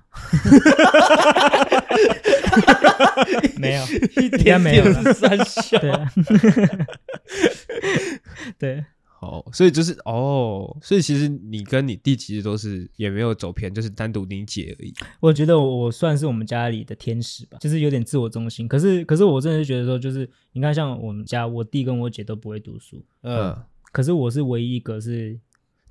[3.58, 3.86] 没有，
[4.22, 5.80] 一点没有是三小。
[8.60, 14.94] 对，好，所以就是哦，所以其实你跟你弟其实都是也没有走偏，就是单独你姐而已。
[15.22, 18.68] 我觉得我算是我们家里的天使吧，就是有点自我中心。
[18.68, 23.56] 可是，可是我真的是觉得说，就是你看，像我们家，我弟跟我姐都不会读书，嗯，
[23.94, 25.40] 可是我是唯一一个是。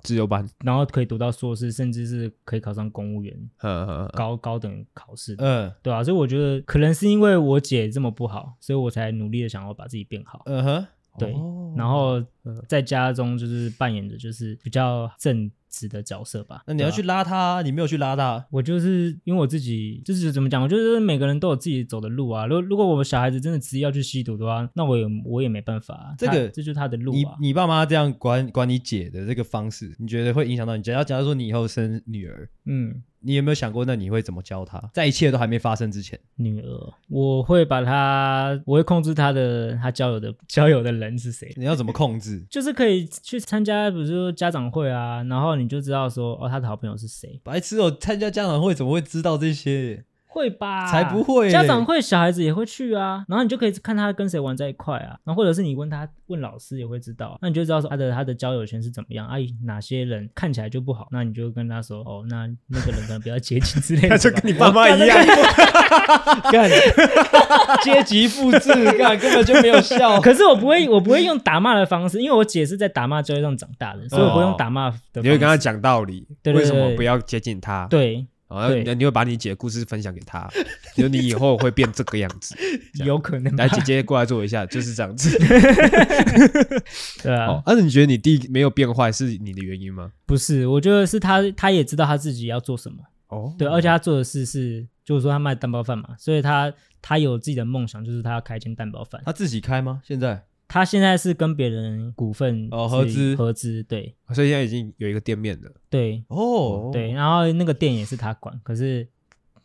[0.03, 10.87] 自由班，然后可以读到硕士，甚至是可以考上公务员，呵呵高高等考试，嗯，对啊，所以我觉得可能是因为我姐这么不好，所以我才努力的想要把自己变好，嗯哼，
[11.17, 12.23] 对，哦、然后
[12.67, 15.49] 在家中就是扮演的就是比较正。
[15.73, 18.45] 值的角色吧，那你要去拉他，你没有去拉他。
[18.51, 22.45] 我就是因为我自己就是怎么讲，我就是每个人都有自己走的路啊。
[22.45, 26.13] 如果如果我小孩子真的执意要去吸毒的话，那我也我也没办法。
[26.19, 27.35] 这个这就是他的路啊。
[27.39, 30.83] 你你爸妈这样管管你姐的这个方式，你觉得会影响到你？
[30.83, 34.81] 假如假如说你以后生女儿，嗯，你有没有想过，那你会怎么教他？
[34.93, 41.51] 在一切都还没发生之前，女儿，我会把他，我会控制他的，他交友的交友的人是谁？
[41.55, 42.45] 你要怎么控制？
[42.49, 47.39] 就是可以去参加，比如说家长会啊，然后你就知道说，哦，他的好朋友是谁。
[47.43, 50.05] 白痴哦，参加家长会怎么会知道这些？
[50.33, 51.51] 会吧，才不会！
[51.51, 65.17] 家长会小孩子也会去啊，然后你就可以看他跟谁玩在一块啊，然后或者是你问他问老师也会知道，那你就知道说他的他的交友圈是怎么样，阿、啊、姨哪些人看起来就不好，那你就跟他说哦，那那个人可能比较接近之类的， 他就跟你爸妈一样，
[66.51, 66.69] 干。
[67.83, 70.19] 阶级复制，干根本就没有效。
[70.21, 75.21] 可是我不会，我不会用打骂的方式，因为我姐是在打骂教育上长大的，所以我不会用打骂的方式。
[75.21, 77.87] 你会跟他讲道理，对对对对，为什么不要接近他？
[77.89, 78.25] 对。
[78.47, 80.47] 然后你会把你姐的故事分享给他，
[80.95, 82.55] 就你以后会变这个样子，
[83.03, 83.55] 有可能。
[83.55, 85.37] 来，姐姐过来坐一下，就是这样子。
[87.23, 87.47] 对啊。
[87.47, 90.11] 哦，那你觉得你弟没有变坏是你的原因吗？
[90.25, 92.97] 不是，我觉得是他，他也知道他自己要做什么。
[93.29, 96.71] 哦，对，而且他做的事是，就是说他卖蛋包饭嘛，所以他
[97.01, 99.21] 他有自己的梦想，就是他要开一间蛋包饭。
[99.25, 100.01] 他自己开吗？
[100.05, 100.43] 现在？
[100.73, 105.71] 他现在是跟别人股份哦合资合资，对，所以现在已经有一个店面了。
[105.87, 109.07] 对，哦，对，然后那个店也是他管，可是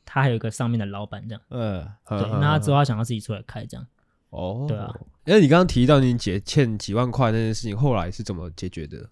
[0.04, 1.40] 他还有一个上面的老板这样。
[1.48, 3.86] 嗯，对，那他之后他想要自己出来开这样。
[4.28, 4.94] 哦，对啊。
[5.24, 9.08] 那你刚刚提到你姐欠几万块那件事情，后来是怎么解决的？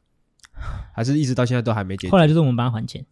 [0.93, 2.11] 还是一直到现在都还没解决？
[2.11, 3.07] 后来就是我们帮他还钱。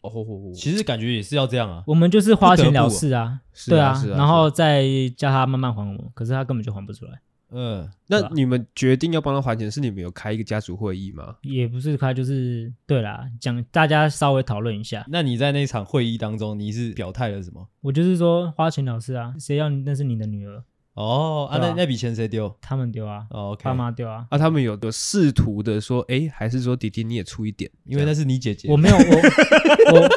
[0.00, 0.10] 哦，
[0.56, 1.84] 其实感觉也是要这样啊。
[1.86, 4.84] 我们就是花钱了事啊，对啊，然后再
[5.16, 7.20] 叫他慢慢还我们，可是他根本就还不出来。
[7.54, 11.36] 嗯，那你们决定要帮他还钱，是你们有开一个家族会议吗？
[11.42, 15.06] 也不是开，就是对啦，讲大家稍微讨论一下。
[15.08, 17.68] 那你在那场会议当中，你是表态了什么？
[17.80, 22.56] 我就是说花钱了事啊，谁要那是你的女儿哦啊，那那笔钱谁丢？
[22.60, 24.26] 他们丢啊，哦，爸妈丢啊。
[24.30, 28.68] 啊，他们有的试图的说，哎，还是说弟弟你也出一点，因为那是你姐姐。
[28.68, 29.00] 我没有，我
[29.94, 30.08] 我。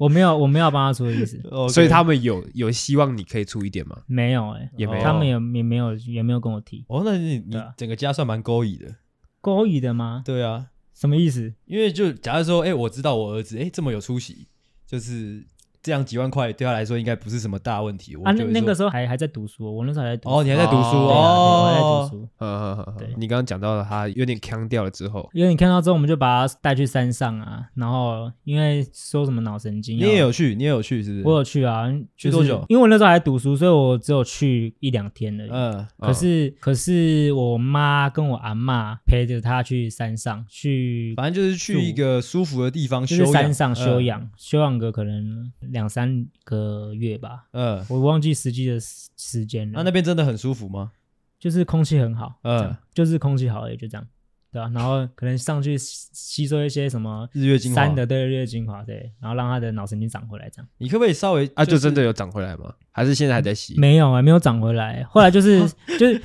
[0.00, 1.68] 我没有，我没有帮他出的意思， okay.
[1.68, 4.00] 所以他们有有希望你可以出一点吗？
[4.06, 6.86] 没有、欸，哎，也没有，他们也也没有，也没有跟我提。
[6.88, 8.96] 哦，那你你整个家算蛮勾引的，
[9.42, 10.22] 勾引的吗？
[10.24, 11.52] 对啊，什么意思？
[11.66, 14.48] 因为就假如说，哎、欸，我知道我儿子，哎、欸，这么有出息，
[14.86, 15.46] 就是。
[15.82, 18.14] 这样几万块对他来说应该不是什么大问题。
[18.24, 20.36] 啊，那那个时候还还在读书，我那时候还在读书。
[20.36, 22.28] 哦，你还在读书哦，我还在读书。
[22.38, 27.66] 嗯嗯嗯，对，你刚刚讲到了他有点腔掉了之后，有点腔掉之后，我们就把他带去山上啊。
[27.74, 31.22] 然后因为说什么脑神经，你也有去，你也有去，是不是？
[31.26, 31.86] 我有去啊。
[32.16, 32.64] 去多久？
[32.68, 35.50] 因为我那时候还在读书，所以我只有去一两天而已。
[35.50, 35.86] 嗯。
[35.98, 46.26] 可是可是我妈跟我阿嬷陪着他去山上去，反正就是去一个舒服的地方，就是山上休养，休养个可能两三。
[46.44, 49.74] 个月吧，嗯，我忘记实际的时间了。
[49.76, 50.90] 那那边真的很舒服吗？
[51.38, 54.04] 就是空气很好，嗯，就是空气好而已，就这样，
[54.52, 54.68] 对吧？
[54.74, 60.68] 然后可能上去吸收一些什么日月精华，三的对日月精华，对，然后让他的脑神经长回来，这样。
[60.78, 61.64] 你可不可以稍微啊？
[61.64, 62.74] 就真的有长回来吗？
[62.90, 63.78] 还是现在还在吸？
[63.78, 65.04] 没有啊，没有长回来。
[65.04, 65.60] 后来就是
[65.96, 66.18] 就是，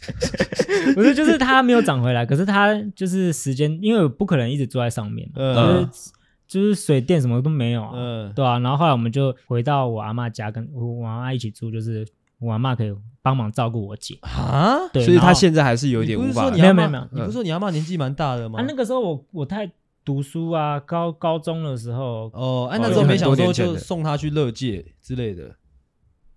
[0.94, 5.54] 不是就是他没有长回来，可是他就是时间，因为我不可能一直坐在上面，嗯。
[5.54, 6.10] 就是
[6.74, 12.06] 水电什么都没有啊，嗯，对啊，然后后来我们就回到我阿妈家，跟我阿妈一起住，就是
[12.38, 16.50] 我阿妈可以帮忙照顾我姐啊，对，所以她现在还是有一点无法。
[16.50, 18.60] 没有没有没有，你不是说你阿妈年纪蛮大的吗？
[18.60, 19.70] 啊，那个时候我我太
[20.04, 25.56] 读书啊，高高中的时候哦，哎，那时候没想说就送她去乐界之类的，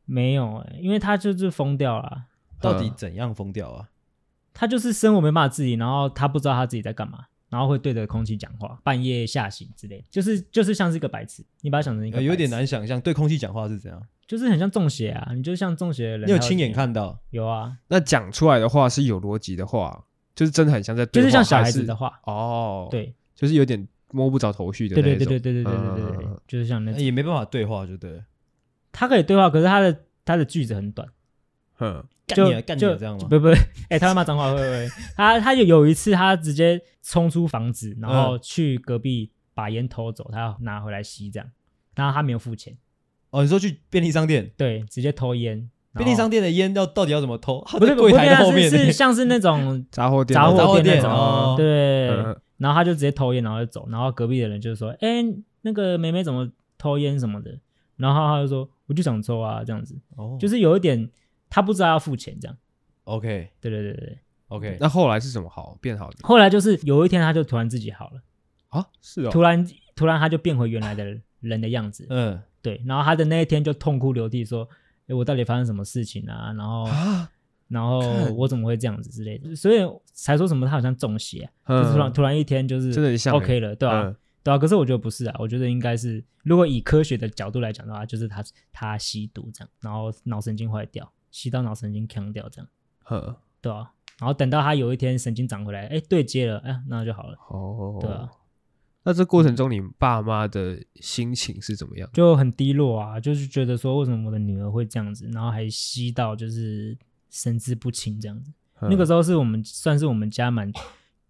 [0.06, 2.24] 没有哎，因为她就是疯掉了。
[2.62, 3.90] 到底怎样疯掉啊？
[4.52, 7.26] 她就是生活没办法自理，然后她不知道她自己在干嘛。
[7.56, 17.18] 然后会对着空气讲话，半夜吓醒之类，就是就是像是一个白痴，你把它想成一个、呃，有点难想象对空气讲话是怎样，就是很像中邪啊，你就像中邪的人，你有亲眼看到？
[17.30, 20.04] 有啊，那讲出来的话是有逻辑的话，
[20.36, 28.22] 就是真的很像在对话，就是像小孩子的话哦，对，就是有点摸不着头绪的那种，对对对对对对对对对对，嗯、就是像那种也没办法对话，就对，
[28.92, 31.08] 他可以对话，可是他的他的句子很短，
[32.30, 32.36] 哼。
[32.36, 33.28] 就干就这样吗？
[33.30, 33.48] 不不，
[33.90, 34.88] 哎、欸，他骂脏话会不会？
[35.16, 41.50] 他他就有一次，他直接冲出房子，然后去隔壁把烟偷走，他要拿回来吸，这样。
[41.96, 42.78] 然后他没有付钱。
[43.30, 44.52] 哦，你说去便利商店？
[44.58, 45.70] 对，直接偷烟。
[45.98, 47.62] 便利商店的烟要到底要怎么偷？
[47.80, 51.10] 不是柜台的后面是，是像是那种 杂货店，杂货店那种。
[51.10, 52.10] 哦、对。
[52.10, 53.88] 嗯、然后他就直接偷烟，然后就走。
[53.90, 57.58] 然后隔壁的人就说：“哎、欸，那个妹妹怎么偷烟什么的？”
[57.96, 61.10] 然后他就说：“我就想抽啊，这样子。”哦，就是有一点
[61.56, 62.58] 他不知道要付钱这样。
[63.06, 64.78] OK，对对对对，OK。
[64.78, 66.18] 那后来是怎么好变好的？
[66.24, 68.22] 后来就是有一天，他就突然自己好了
[68.68, 72.84] 啊，是哦，突然突然他就变回原来的人的样子，嗯，对。
[72.86, 74.68] 然后他的那一天就痛哭流涕说
[75.08, 76.52] ：“哎，我到底发生什么事情啊？
[76.58, 77.32] 然后啊，
[77.70, 78.00] 然后
[78.34, 79.56] 我怎么会这样子之类的？
[79.56, 79.80] 所以
[80.14, 84.14] 才说什么他好像中邪，就是突然突然一天就是真的 OK 了，对吧？
[84.44, 88.44] 对啊，可是我觉得不是啊，我觉得应该是，如果以科学的角度来讲的话，就是他
[88.74, 92.70] 他吸毒这样，然后脑神经坏掉，吸到脑神经腔掉这样，
[93.04, 97.38] 呵，对啊，然后等到他有一天神经长回来，哎，对接了，哎，那就好了。
[97.50, 98.32] 哦，对啊，
[99.04, 102.10] 那这过程中你爸妈的心情是怎么样？
[102.14, 106.98] 就很低落啊，就是觉得说为什么我的女儿会这样子，然后还吸到就是
[107.30, 108.54] 神志不清这样子。
[108.84, 110.72] 那个时候是我们算是我们家蛮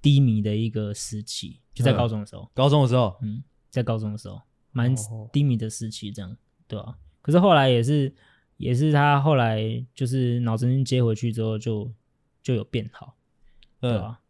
[0.03, 1.59] 低迷的一个时期。
[1.73, 4.39] 就在高中的时候，嗯、高中的时候，嗯，在高中的时候，
[4.71, 4.95] 蛮
[5.33, 6.37] 低迷的时期，这样，
[6.67, 6.95] 对啊。
[7.21, 8.13] 可是后来也是，
[8.57, 9.61] 也是他后来
[9.93, 11.91] 就是脑神经接回去之后就，就
[12.43, 13.15] 就有变好，
[13.79, 14.19] 对啊。
[14.19, 14.21] 嗯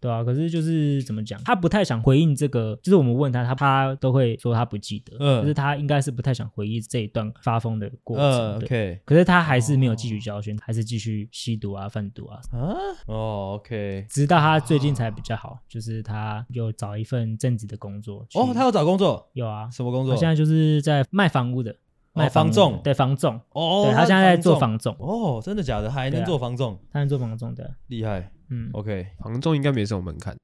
[0.00, 20.14] 对啊，可是就是怎么讲，他不太想回应这个，就是我们问他，他他都会说他不记得，嗯，可是他应该是不太想回忆这一段发疯的过程，嗯，OK，可是他还是没有继续教训，哦、还是继续吸毒啊、贩毒啊，啊，哦，OK，直到他最近才比较好，就是他有找一份正职的工作，哦，他有找工作，有啊，什么工作？
[20.14, 21.74] 他现在就是在卖房屋的。
[22.18, 25.90] 卖房仲，对房仲，哦，对他现在在做房仲，哦，真的假的？
[25.90, 26.78] 还能做房仲？
[26.90, 30.36] 他能做房仲的，厉害，嗯，OK，房仲应该没什么门槛，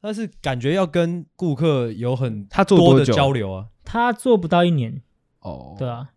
[0.00, 3.66] 但是感觉要跟顾客有很他做多久交流啊？
[3.84, 5.02] 他做不到一年，
[5.40, 6.08] 哦，对啊，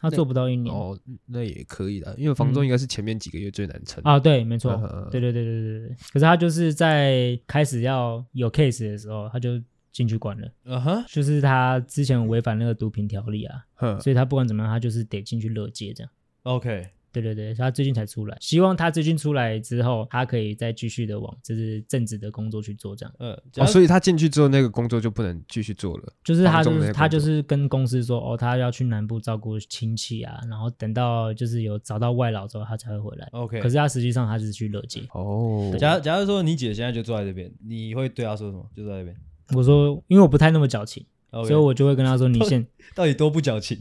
[0.00, 4.72] 他做不到一年，哦，那也可以的，因为房仲应该是前面几个月最难撑啊，对，没错，
[5.10, 9.60] 对对对对对对，可是他就是在开始要有 case 的时候，他就。
[9.94, 11.14] 进去关了，嗯哼、uh，huh.
[11.14, 14.00] 就是他之前违反那个毒品条例啊，Huh.
[14.00, 16.10] 所以他不管怎么样，他就是得进去乐戒这样。
[16.42, 23.14] OK，对对对，他最近才出来，希望他最近出来之后，他可以再继续的往就是正职的工作去做这样。
[23.20, 26.12] 嗯，哦，所以他进去之后，那个工作就不能继续做了。
[26.24, 33.28] 就是他就是他就是跟公司说，哦，他要去南部照顾亲戚啊，然后等到就是有找到外劳之后，他才会回来。
[33.30, 35.02] OK，可是他实际上他就是去勒戒。
[35.12, 38.68] 哦，假假如说你姐现在就坐在这边，你会对他说什么？
[38.74, 39.16] 就坐在这边。
[39.52, 41.48] 我说，因为我不太那么矫情，Okay.
[41.48, 43.78] 所以我就会跟他说：“你现 到底多不矫情？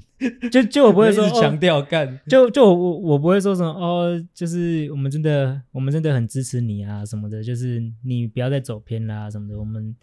[0.52, 9.96] 就就我不会说 强调干，就就我我不会说什么哦，就是我们真的我们真的很支持你啊什么的，就是你不要再走偏啦、啊、什么的，我们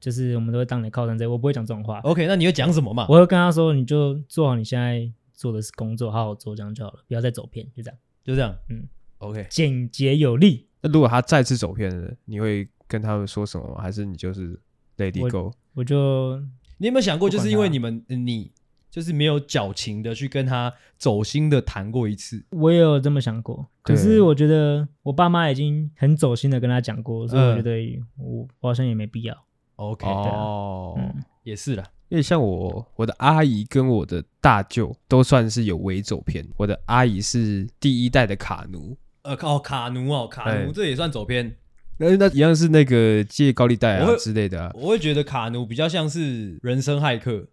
[0.00, 2.00] 就是我们都会当你靠山这，我不会讲这种话。
[2.00, 3.06] OK，那你会讲什么嘛？
[3.08, 8.54] 我会跟他说，你就做好你现在做的工作，好好做，这样就好了，不要再走偏，就这样，就这样。
[8.70, 8.88] 嗯
[9.18, 10.66] ，OK，简洁有力。
[10.80, 13.82] 那如果他再次走偏了，你会跟他们说什么吗？
[13.82, 14.58] 还是你就是
[14.96, 16.38] ？Lady Go，我，我就
[16.78, 18.50] 你有没有想过，就是因为你们你
[18.90, 22.44] 就是没有矫情的去跟他走心的谈过一次？
[22.50, 29.36] 我也有这么想过，可是我觉得我爸妈已经很走心的跟他讲过，所以我觉得我我好像也没必要。
[29.76, 41.56] OK，哦，嗯，也是啦，因为像我我的阿姨跟我的大舅都算是有微走偏，我的阿姨是第一代的卡奴，呃，靠卡奴哦，卡奴这也算走偏。
[41.98, 47.46] 那那一样是那个借高利贷啊会之类的啊，我会觉得卡奴比较像是人生骇客，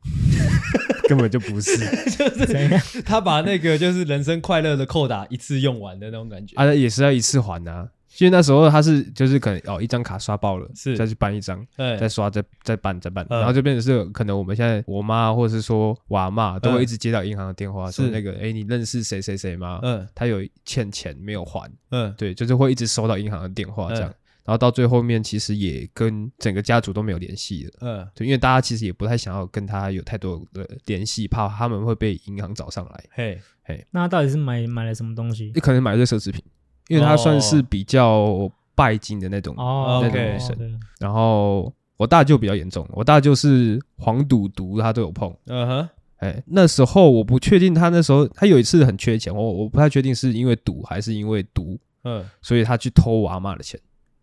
[1.08, 1.78] 根本就不是，
[2.10, 6.56] 就是他把那个就是人生快乐的扣打一次用完的那种感觉。
[6.56, 7.88] 啊，也是要一次还啊。
[8.20, 10.98] 因为那时候他是就是可能哦一张卡刷爆了，是。
[10.98, 19.80] 再去办一张，对再刷再再办再办，然后就变成是可能我们现在我妈或者是说我阿嬷都会一直接到银行的电话，说那个哎你认识谁谁谁吗？
[19.82, 24.14] 嗯，他有欠钱没有还，嗯，对，就是会一直收到银行的电话这样。
[24.52, 27.72] 然后到最后面，其实也跟整个家族都没有联系了。
[27.80, 33.06] 嗯，对，因为大家其实也不太想要跟他有太多的联系，怕他们会被银行找上来。
[33.12, 35.54] 嘿，嘿，那他到底是买买了什么东西？
[35.56, 36.44] 你可能买了奢侈品，
[36.90, 40.80] 因为他算是比较拜金的那种哦那种女生。
[41.00, 45.34] 然后我大舅比较严重，我大舅是黄赌毒，他都有碰。
[45.46, 51.80] 嗯哼，哎，那时候我不确定他那时候他有一次很缺钱，我我不太确定是因为赌还是因为毒。
[52.04, 53.80] 嗯，所以他去偷我阿妈的钱。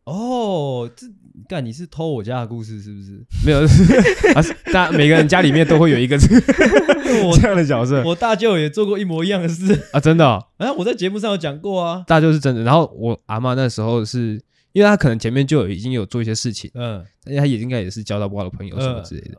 [0.09, 1.06] 哦，这
[1.48, 3.20] 干你是偷我家的故事是不是？
[3.44, 3.61] 没有，
[4.34, 4.42] 啊，
[4.72, 8.02] 大家每个人家里面都会有一个 这样的角色。
[8.04, 10.46] 我大舅也做过一模一样的事啊，真的。
[10.56, 12.62] 哎，我在节目上有讲过啊，大舅是真的。
[12.62, 14.40] 然后我阿妈那时候是
[14.72, 19.38] 因为他可能前面就有已经有做一些事情，嗯，而且他也应该也是交到不好的朋友什么之类的。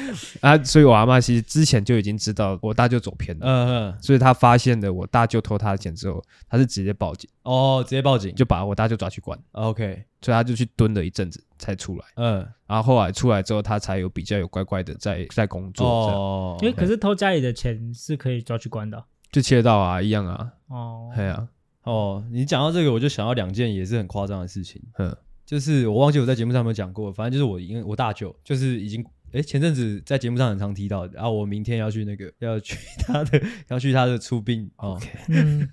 [0.40, 21.48] 啊，所以我阿妈其实之前就已经知道我大舅走偏了，嗯嗯，所以他发现了我大舅偷他的钱之后，他是直接报警，哦，直接报警，就把我大舅抓去关，OK，所以他就去蹲了一阵子才出来，嗯，然后后来出来之后，他才有比较有乖乖的在在工作，哦，因为可是偷家里的钱是可以抓去关的，就切到啊，一样啊，哦，对啊，
[21.84, 25.14] 哦，你讲到这个，我就想到两件也是很夸张的事情，嗯，
[25.44, 29.04] 就是我忘记我在节目上有没有讲过，反正就是我因为我大舅就是已经。
[29.32, 34.70] 哎，前阵子在节目上很常提到，然后我明天要去那个，要去他的，要去他的出殡。
[34.76, 35.08] OK，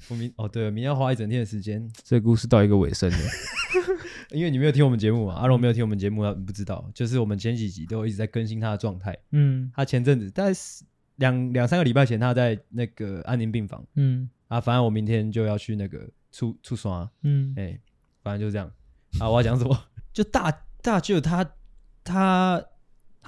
[0.10, 1.90] 我明哦，对，明天要花一整天的时间。
[2.04, 3.18] 这个故事到一个尾声了。
[4.32, 9.18] 因为你没有听我们节目嘛，阿龙没有听我们节目，他不知道，就是我们前几集都一直在更新他的状态。
[9.32, 10.54] 嗯，他前阵子大概
[11.16, 13.84] 两两三个礼拜前，他在那个安宁病房。
[13.96, 17.10] 嗯，啊，反正我明天就要去那个出出刷。
[17.24, 17.82] 嗯，哎、欸，
[18.22, 18.72] 反正就这样。
[19.20, 19.78] 啊，我要讲什么？
[20.14, 20.52] 就大
[20.82, 21.44] 大舅他
[22.04, 22.64] 他他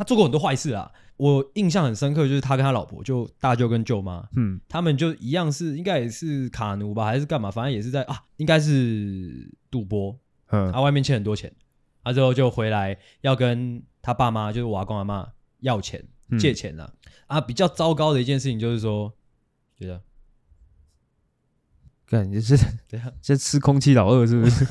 [0.04, 0.92] 做过很多坏事啊。
[1.18, 7.52] 我印象很深刻，就是他跟他老婆，就大舅跟舅妈，嗯，他们就一样是应该也是卡奴吧，还是干嘛？
[7.52, 11.54] 反正也是在啊，应该是赌博，嗯，啊，外面欠很多钱，
[12.02, 15.28] 啊，之后就回来要跟他爸妈，就是我阿公阿妈
[15.60, 16.04] 要钱
[16.40, 19.14] 借钱了，嗯，啊，比较糟糕的一件事情就是说，
[19.78, 20.02] 觉得，
[22.08, 22.68] 感觉是怎
[23.00, 23.14] 样？
[23.22, 24.66] 这吃空气老二是不是？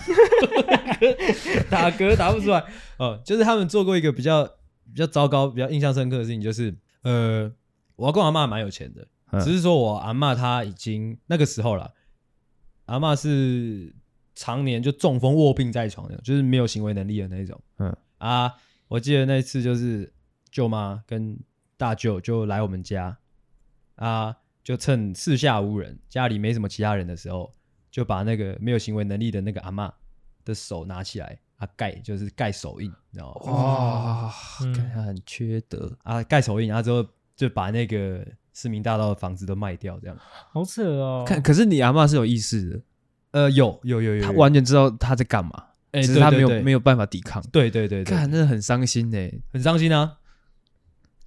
[1.70, 2.64] 打嗝打不出来，
[2.98, 4.56] 哦，就是他们做过一个比较。
[4.92, 7.52] 比较糟糕、比较印象深刻的事情就是，呃，
[7.96, 11.92] 我阿公阿妈蛮有钱的，嗯、只是说我阿嬷她已经那个时候了，
[12.86, 13.94] 阿嬷是
[14.34, 17.60] 常年就中风卧病在床的，就是没有行为能力的那种。
[17.78, 18.54] 嗯啊，
[18.88, 20.12] 我记得那一次就是
[20.50, 21.38] 舅妈跟
[21.76, 23.16] 大舅就来我们家，
[23.96, 27.54] 啊，就趁四下无人，家里没什么其他人的时候，
[27.90, 29.90] 就把那个没有行为能力的那个阿嬷
[30.44, 31.38] 的手拿起来。
[31.60, 33.52] 啊，盖就是盖手印，你知道吗？
[33.52, 34.34] 哇，
[34.74, 36.22] 看他很缺德啊！
[36.22, 37.06] 盖手印，然后之后
[37.36, 40.16] 就把那个市民大道的房子都卖掉，这样
[40.52, 41.22] 好扯哦。
[41.26, 42.80] 看，可是你阿嬷是有意识的，
[43.32, 47.42] 呃，有有有有，他完全知道他在干嘛，只是他没有没有办法抵抗。
[47.52, 50.16] 对对对，看，真的很伤心呢，很伤心啊！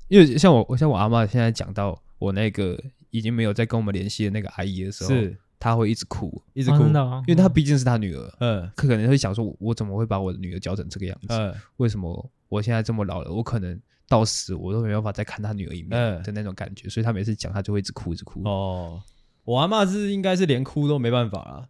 [0.08, 5.38] 因为像我，像我阿嬷现在讲到我那个已经没有再跟我们联系的那个阿姨的时候，是。
[5.64, 6.84] 他会一直哭，一直哭，
[7.26, 8.36] 因为他毕竟是他女儿。
[8.42, 11.28] 嗯，他可能会想说，我怎么会把我的女儿教成这个样子？
[11.30, 15.92] 嗯，为什么我现在这么老了，我可能到死我都没办法再看他女儿一面
[16.22, 16.90] 的那种感觉。
[16.90, 18.44] 所以他每次讲，他就会一直哭，一直哭。
[18.44, 19.02] 哦，
[19.46, 21.70] 我阿嬷是应该是连哭都没办法了，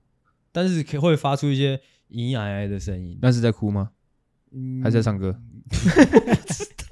[0.51, 1.77] 但是可会发出一些
[2.09, 3.19] 咿咿呀呀的声音。
[3.21, 3.91] 那是在哭吗？
[4.83, 5.39] 还是在唱歌？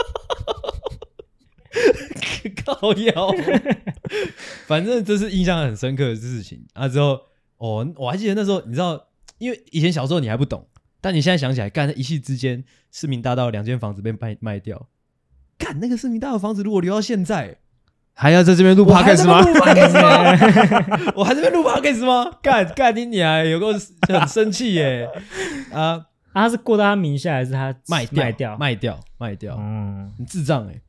[2.50, 3.32] 靠腰，
[4.68, 6.88] 反正这是印象很深刻的事情啊。
[6.88, 7.20] 之后
[7.58, 10.68] 哦，我还记得那时候，你知道，因为以前小时候你还不懂，
[11.00, 14.88] 但你现在想起来，干一夕之间，市民大道两间房子被卖卖掉，
[15.58, 17.58] 干那个市民大道房子如果留到现在，
[18.14, 19.40] 还要在这边录 podcast 吗？
[21.16, 22.38] 我还在这边录 podcast 吗？
[22.42, 25.08] 干干你娘，有个很生气耶
[25.72, 26.08] 啊！
[26.34, 29.56] 他是过到他名下，还是他卖卖掉卖掉卖掉？
[29.60, 30.82] 嗯，很智障哎。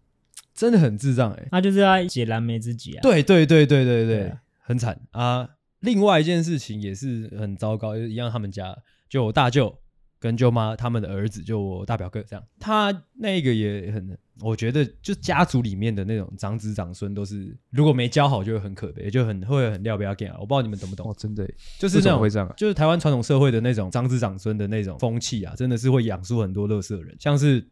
[0.54, 3.00] 真的很智障哎、欸，他就是在解燃眉之急啊！
[3.02, 5.48] 对对对对对对，很惨啊！
[5.80, 8.76] 另外一件事情也是很糟糕，就是一样，他们家
[9.08, 9.76] 就我大舅
[10.20, 20.36] 跟舅妈他们的儿子，就我大表哥这样，他那个也很，我觉得就家族里面的那种长子长孙都是，如果没教好就会很可悲，就很会很料不要给啊！
[20.38, 21.10] 我不知道你们懂不懂？
[21.10, 21.44] 哦，真的，
[21.80, 27.66] 就是那种会这样，就是台湾传统社会的那种长子长孙的那种风气啊，真的是会养出很多乐色人，像是。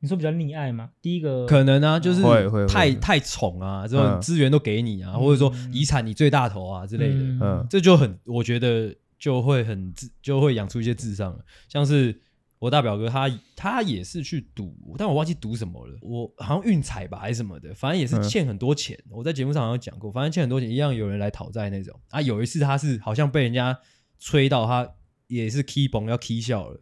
[0.00, 0.90] 你说比较溺爱吗？
[1.00, 2.22] 第一个可能啊，就是
[2.68, 11.36] 太太宠啊，这种资源都给你啊，或者说遗产你最大头啊之类的，嗯，这就很，我觉得就会很自，就会养出一些智障。
[11.66, 12.20] 像是
[12.58, 13.26] 我大表哥他，
[13.56, 18.98] 他也是去赌，但我忘记赌什么了，我好像运彩吧还是什么的，反正也是欠很多钱。
[19.08, 22.20] 我在节目上好像讲过，反正欠很多钱，一样有人来讨债那种啊。
[22.20, 23.76] 有一次他是好像被人家
[24.18, 24.88] 吹到，他
[25.26, 26.80] 也是 key 崩要 key 笑了，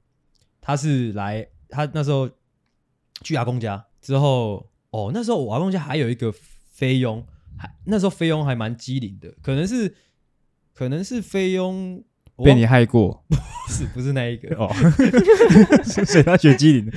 [0.60, 2.28] 他是来他那时候。
[3.22, 6.32] 去阿公家之后，哦，那时候我阿公家还有一个
[6.72, 7.24] 菲佣，
[7.56, 9.94] 还那时候菲佣还蛮机灵的，可能是
[10.74, 12.02] 可能是菲佣
[12.44, 13.36] 被你害过，不
[13.72, 14.68] 是不是那一个哦，
[15.84, 16.92] 所以他学机灵。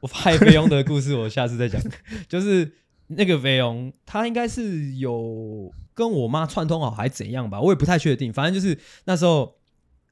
[0.00, 1.80] 我害菲佣的故事，我下次再讲。
[2.28, 2.72] 就是
[3.08, 8.32] 那个菲佣，他应该是有跟我妈串通好，还怎样吧，我也不太确定。
[8.32, 9.56] 反正就是那时候。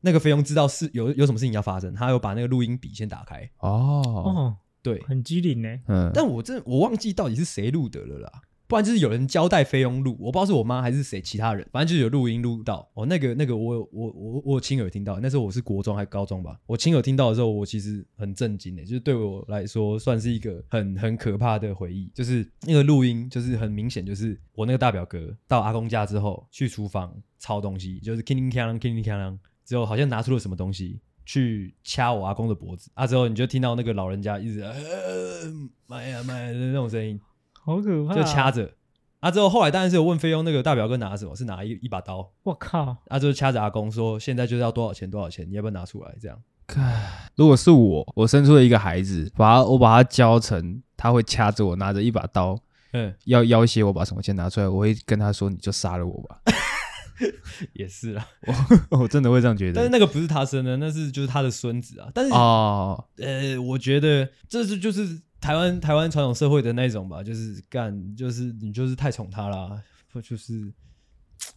[0.03, 3.49] 那个菲佣知道是有有什么事情要发生，他有把那个录音笔先打开。
[3.59, 5.69] 哦，对，很机灵呢。
[5.89, 12.91] 嗯，但我真我忘记到底是谁录的了啦，不然就是有人交代菲佣录，我不知道是我妈还是谁，其他人，反正就是有录音录到。
[12.95, 29.39] 哦，那个那个我有我我我亲耳听到，那时候我是国中还高中吧，我亲耳听到的时候，我其实很震惊的，就是对我来说算是一个很很可怕的回忆，就是那个录音，就是很明显就是我那个大表哥到阿公家之后去厨房抄东西，就是 king king king king
[29.73, 33.07] 之后好像拿出了什么东西去掐我阿公的脖子啊！
[33.07, 34.75] 之后你就听到那个老人家一直呃
[35.87, 37.19] 妈呀妈呀的那种声音，
[37.65, 38.15] 好可怕！
[38.15, 38.71] 就掐着
[39.21, 39.31] 啊！
[39.31, 42.31] 之后后来当然是有问菲佣那个大表哥拿什么，是拿一一把刀。
[42.43, 42.95] 我靠！
[43.07, 46.39] 啊，就是掐着阿公说：“现在就是要多少钱多少钱，你要不要拿出来？”这样。
[47.35, 52.59] 如果是我，我生出了一个孩子，把他我把他教成他会掐着我，拿着一把刀，
[52.93, 56.43] 嗯，要要挟我把什么钱拿出来，我会跟他说：“你就杀了我吧。”
[57.75, 58.29] 也是啊，
[58.91, 59.75] 我我真的会这样觉得。
[59.75, 62.11] 但是那个不是他生的，那是就是他的孙子啊。
[62.15, 69.81] 但是哦，呃，我觉得这是就是台湾台湾传统社会的那种吧，就是干，就是你就是太宠他了，
[70.13, 70.73] 不就是？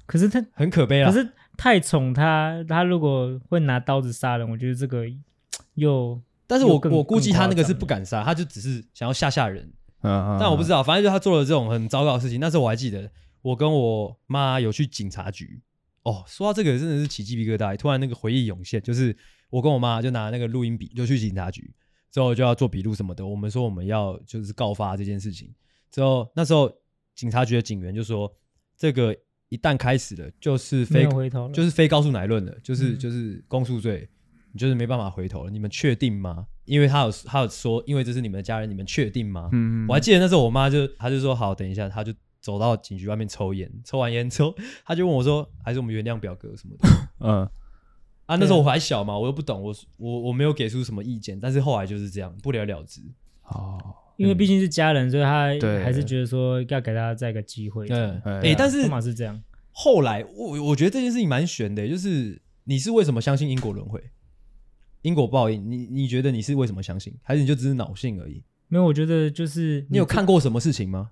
[0.05, 1.11] 可是他很可悲啊。
[1.11, 1.27] 可是
[1.57, 5.03] 太宠他，他如果会拿刀子杀人，我觉得这个
[5.75, 9.71] 又 但是我我估计他那个是不敢杀，他就只是想要吓吓人。
[10.01, 12.39] 但我不知道，反正就他做了这种很糟糕的事情。
[12.39, 13.09] 那时候我还记得，
[13.45, 15.61] 我跟我妈有去警察局。
[16.03, 19.15] 哦，说到这个真的是起鸡皮疙瘩，突然那个回忆涌现，就是
[19.49, 21.73] 我跟我妈就拿那个录音笔就去警察局，
[22.11, 23.25] 之后就要做笔录什么的。
[23.25, 25.53] 我们说我们要就是告发这件事情，
[25.91, 26.71] 之后那时候
[27.15, 28.33] 警察局的警员就说
[28.77, 29.15] 这个。
[29.49, 31.07] 一旦开始了，就是非
[31.53, 34.09] 就是非告诉乃论了，就是、嗯、就是公诉罪，
[34.51, 35.51] 你就是没办法回头了。
[35.51, 36.47] 你们确定吗？
[36.65, 39.49] 因为他有他有说，因为这是你们的家人，你们确定吗？
[39.53, 42.11] 嗯，我还记得那时候我妈就，她就说好，等一下，她就
[42.45, 44.53] 走到警局外面抽烟， 抽完烟之后，
[44.85, 46.87] 他就问我说，还是我们原谅表哥什么的？
[47.25, 47.49] 嗯，
[48.27, 53.01] 啊，那时候我还小嘛，我又不懂，我我我没有给出什么意见，但是后来就是这样，不了了之。
[53.47, 53.79] 哦。
[54.17, 55.47] 因为毕竟是家人，所以他
[55.83, 57.85] 还是觉得说要给他再一个机会。
[57.89, 59.43] 嗯，哎，但是嘛是这样。
[59.73, 64.01] 后来我我觉得这件事情蛮悬的，就是你是为什么相信因果轮回、
[65.01, 65.69] 因果报应？
[65.69, 67.13] 你你觉得你是为什么相信？
[67.23, 68.41] 还是你就只是脑性而已？
[68.69, 71.11] 没有，我觉得就是，你有看过什么事情吗？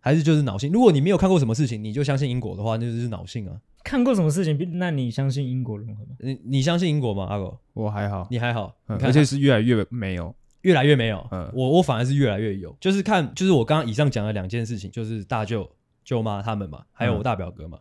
[0.00, 0.72] 还是就是脑性？
[0.72, 3.60] 如果你没有看过什么事情，你就相信因果的话，那就是脑性啊。
[3.84, 4.58] 看过什么事情？
[4.78, 6.16] 那你相信因果轮回吗？
[6.18, 7.26] 你你相信因果吗？
[7.26, 10.34] 阿狗，我还好，你还好，嗯、而且是越来越没有。
[10.62, 15.66] 越来越没有，嗯，我我反而是越来越有，就是看，就是我刚刚以上讲的两件事情，就是大舅
[16.04, 17.80] 舅妈他们嘛，还有我大表哥嘛，嗯、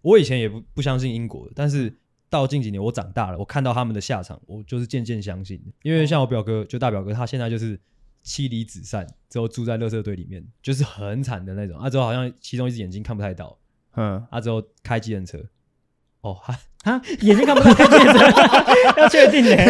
[0.00, 1.94] 我以前也不不相信因果，但是
[2.30, 7.78] 到近几年我长大了，我看到他们的下场，我就是渐渐相信，因为像我表哥，就大表哥，他现在就是
[8.26, 13.56] 妻离子散，之后住在垃圾堆里面，就是很惨的那种，啊，之后好像其中一只眼睛看不太到，
[13.94, 15.38] 嗯，啊，之后开计程车，
[16.22, 18.18] 哦，哈，哈，眼睛看不到开计程车，
[19.00, 19.56] 要确定的。
[19.56, 19.62] 哈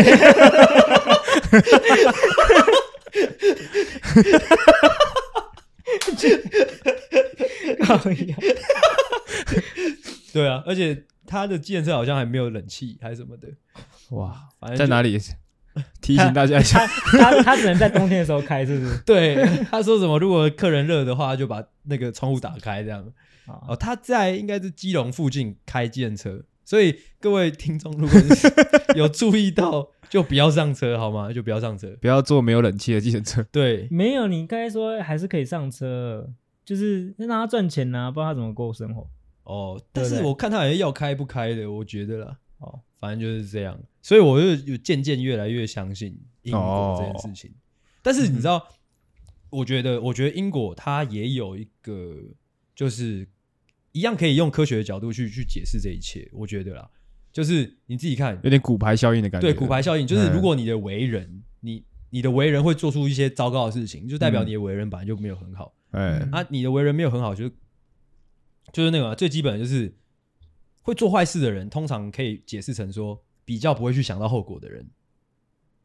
[1.53, 1.61] 哈哈哈哈！
[1.61, 2.63] 哈哈哈哈哈！
[7.83, 7.99] 哈哈哈哈哈！
[7.99, 8.41] 哈哈哈哈！
[10.33, 13.49] 对啊，而且他的计程车好像还没有冷气，还是什么的。
[14.11, 15.19] 哇，反正在哪里？
[16.01, 18.99] 提醒大家一下，他他，他只能在冬天的时候开，是不是？
[19.07, 20.18] 对，他说什么？
[20.18, 23.07] 如果客人热的话，就把那个窗户打开，这样。
[23.47, 28.53] 哦，他在应该是基隆附近开计程车，所以各位听众，如果是
[28.97, 29.91] 有注意到。
[30.09, 31.33] 就不要上车好吗？
[31.33, 33.45] 就不要上车，不要坐没有冷气的计程车。
[33.51, 36.31] 对，没有，你刚才说还是可以上车，
[36.64, 39.05] 就是让他赚钱呐、啊，不知道他怎么过生活。
[39.43, 42.37] 哦，但是我看他好像要开不开的，我觉得啦。
[42.61, 43.77] 哦，反正就是这样，
[44.07, 47.51] 所以我就有渐渐越来越相信因果这件事情。
[47.51, 47.59] 哦、
[48.03, 52.17] 但是你知道，嗯、我觉得，我觉得因果它也有一个，
[52.73, 53.27] 就是
[53.91, 56.31] 一样可以用科学的角度去去解释这一切。
[56.33, 56.89] 我觉得啦。
[57.33, 59.49] 就是你自己看，有点骨牌效应的感觉。
[59.49, 65.75] 对，骨牌效应就是，如果你的为人，嗯、你你的为人会做出一些糟糕的事情，就代表你的为人本来就没有很好。
[65.91, 67.53] 哎、嗯，啊，你的为人没有很好，就是
[68.73, 69.93] 就是那个最基本的就是
[70.83, 74.86] 会做坏事的人，通常可以解释成说比较不会去想到后果的人。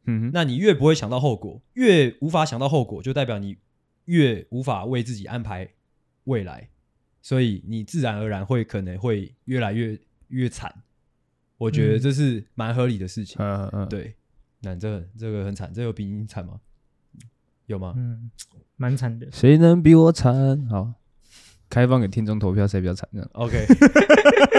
[0.06, 3.56] 嗯哼，那你越不会想到后果，越无法想到后果，就代表你
[4.06, 5.70] 越无法为自己安排
[6.24, 6.70] 未来，
[7.22, 9.98] 所以你自然而然会可能会越来越
[10.30, 10.84] 越惨。
[11.58, 13.38] 我觉得这是蛮合理的事情。
[13.40, 14.16] 嗯嗯，对，
[14.62, 16.60] 那这个这个很惨，这有比你惨吗？
[17.68, 17.94] 有吗？
[17.96, 18.32] 嗯，
[18.78, 19.32] 蛮惨的。
[19.32, 20.66] 谁能比我惨？
[20.68, 20.94] 好，
[21.70, 23.08] 开放给听众投票，谁比较惨？
[23.14, 23.30] 这样。
[23.34, 23.66] OK。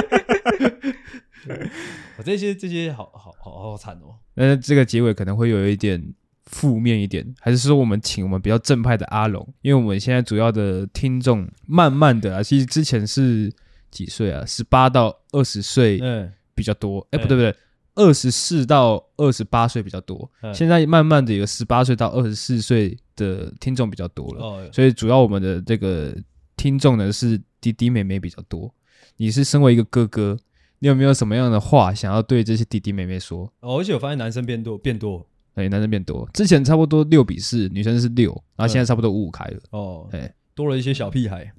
[2.24, 4.14] 这些这些好好好好惨哦。
[4.34, 6.02] 那这个结尾可能会有一点
[6.46, 9.46] 负面一点，还是说我们请我们比较正派的阿龙？
[9.62, 13.52] 因为我们现在主要的听众，慢慢的啊，其实之前是
[13.90, 14.44] 几岁啊？
[14.46, 15.98] 十八到二十岁。
[16.02, 16.32] 嗯。
[16.54, 17.56] 比较多，哎、欸，不对不对，
[17.94, 26.14] 二十四到二十八岁比较多，嗯、现在慢慢的有十八岁到二十四岁的听众比较多了，哦、所以主要我们的这个
[26.54, 28.72] 听众呢是弟弟妹妹比较多。
[29.16, 30.36] 你是身为一个哥哥，
[30.82, 33.44] 你有没有什么样的话想要对这些弟弟妹妹说？
[33.60, 35.24] 哦，而且我发现男生变多变多，
[35.54, 41.52] 哎，男生变多，之前差不多六比四，女生是六，然后现在差不多五五开了，哦，哎嘿，多了一些小屁孩，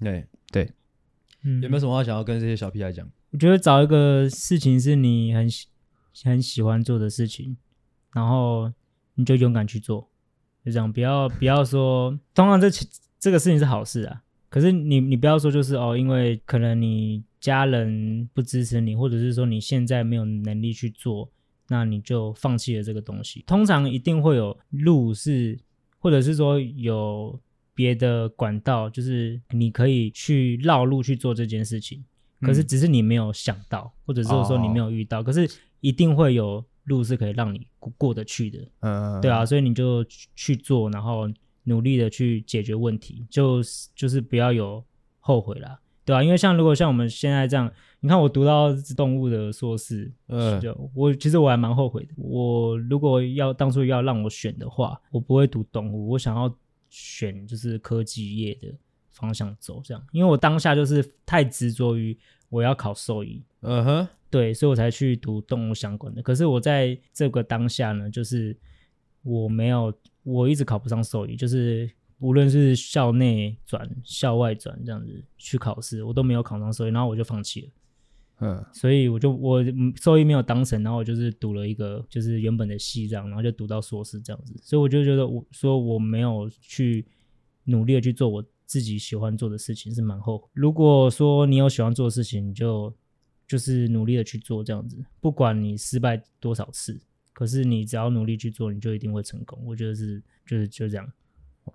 [0.00, 0.68] 对对，
[1.44, 3.08] 嗯，有没有什么话想要跟这些小屁孩讲？
[3.30, 5.68] 我觉得找一个事情是你很喜
[6.24, 7.56] 很喜欢做的事情，
[8.14, 8.72] 然后
[9.14, 10.08] 你就勇敢去做，
[10.64, 12.68] 就这样，不要不要说，通常这
[13.20, 21.30] 这个事情是好事啊，可是你你不要说就是哦，因为可能你家人不支持你，或者是说你现在没有能力去做，
[21.68, 23.44] 那你就放弃了这个东西。
[23.46, 25.58] 通常一定会有路是，
[25.98, 27.38] 或者是说有
[27.74, 32.04] 别的管道，就是你可以去绕路去做这件事情。
[32.40, 35.48] 可是只是你没有想到，或者是说你没有遇到，可是
[35.80, 38.58] 一定会有路是可以让你过得去的。
[38.80, 40.04] 嗯，对啊，所以你就
[40.34, 41.26] 去做，然后
[41.64, 43.62] 努力的去解决问题，就
[43.94, 44.84] 就是不要有
[45.18, 47.70] 后悔啦，对啊，因为像如果像我们现在这样，
[48.00, 52.14] 你看我读到动物的硕士，嗯，就我其实我还蛮后悔的。
[52.16, 56.50] 我如果要当初要让我选的话，我不会读动物，我想要
[56.88, 58.72] 选就是科技业的。
[59.18, 62.14] 方向走这样，因为我当下就是太执着于
[62.50, 66.20] 我要考兽医，嗯哼，对，所以我才去读动物相关的。
[66.20, 68.54] 可是我在这个当下呢，就是
[69.22, 69.90] 我没有，
[70.22, 77.68] 我一直考不上兽医，就是无论是校内转、校外转这样子去考试，我都没有考上兽医，然后我就放弃了。
[78.40, 79.64] 嗯，所以我就我
[80.00, 84.54] 兽医没有当成，然后我就是读了一个就是原本的系这样，然后就读到硕士这样子。
[84.62, 87.06] 所以我就觉得我说我没有去
[87.64, 88.44] 努力的去做我。
[88.68, 90.48] 自己喜欢做的事情是蛮后悔。
[90.52, 92.92] 如果说你有喜欢做的事情，你就
[93.46, 97.00] 就是努力的去做这样子，不管你失败多少次，
[97.32, 99.56] 可是你只要努力去做，你就一定会成功。
[99.64, 101.12] 我觉得是就是就这样。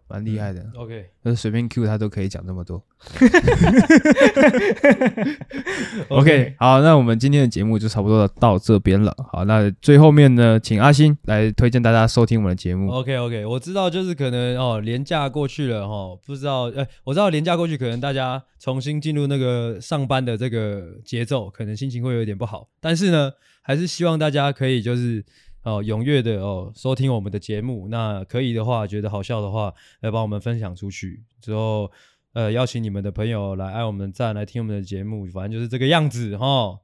[0.08, 2.84] 蛮厉害的，OK，那随便 Q 他都可以讲这么多。
[6.10, 9.16] OK，好，那我们今天的节目就差不多到这边了。
[9.32, 12.92] 好，那最后面呢，请阿星来推荐大家收听我们的节目。
[12.92, 22.68] OK，OK，我知道就是可能哦，年假过去了哈、哦，不知道哎，我知道年假过去，可能大家重新进入那个上班的这个节奏，可能心情会有点不好。
[22.80, 23.32] 但是呢，
[23.62, 25.24] 还是希望大家可以就是。
[25.64, 27.88] 哦，踊跃的哦，收听我们的节目。
[27.88, 31.24] 那可以的话，觉得好笑的话，来帮我们分享出去。
[31.40, 31.92] 之后，
[32.34, 35.26] 呃，邀请你们的朋友来按我们赞，来听我们的节目。
[35.28, 36.80] 反正就是这个样子哈、哦。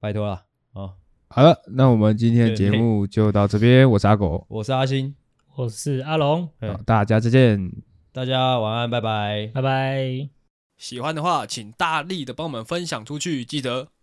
[0.00, 0.94] 拜托了，哦，
[1.28, 3.88] 好了，那我们今天的节目就到这边。
[3.88, 5.14] 我是阿狗，我是阿星，
[5.54, 6.48] 我是阿龙。
[6.60, 7.72] 好，大家再见，
[8.12, 10.28] 大家晚安，拜拜，拜拜。
[10.76, 13.93] 喜欢的话，请大力的帮我们分享出去，记得。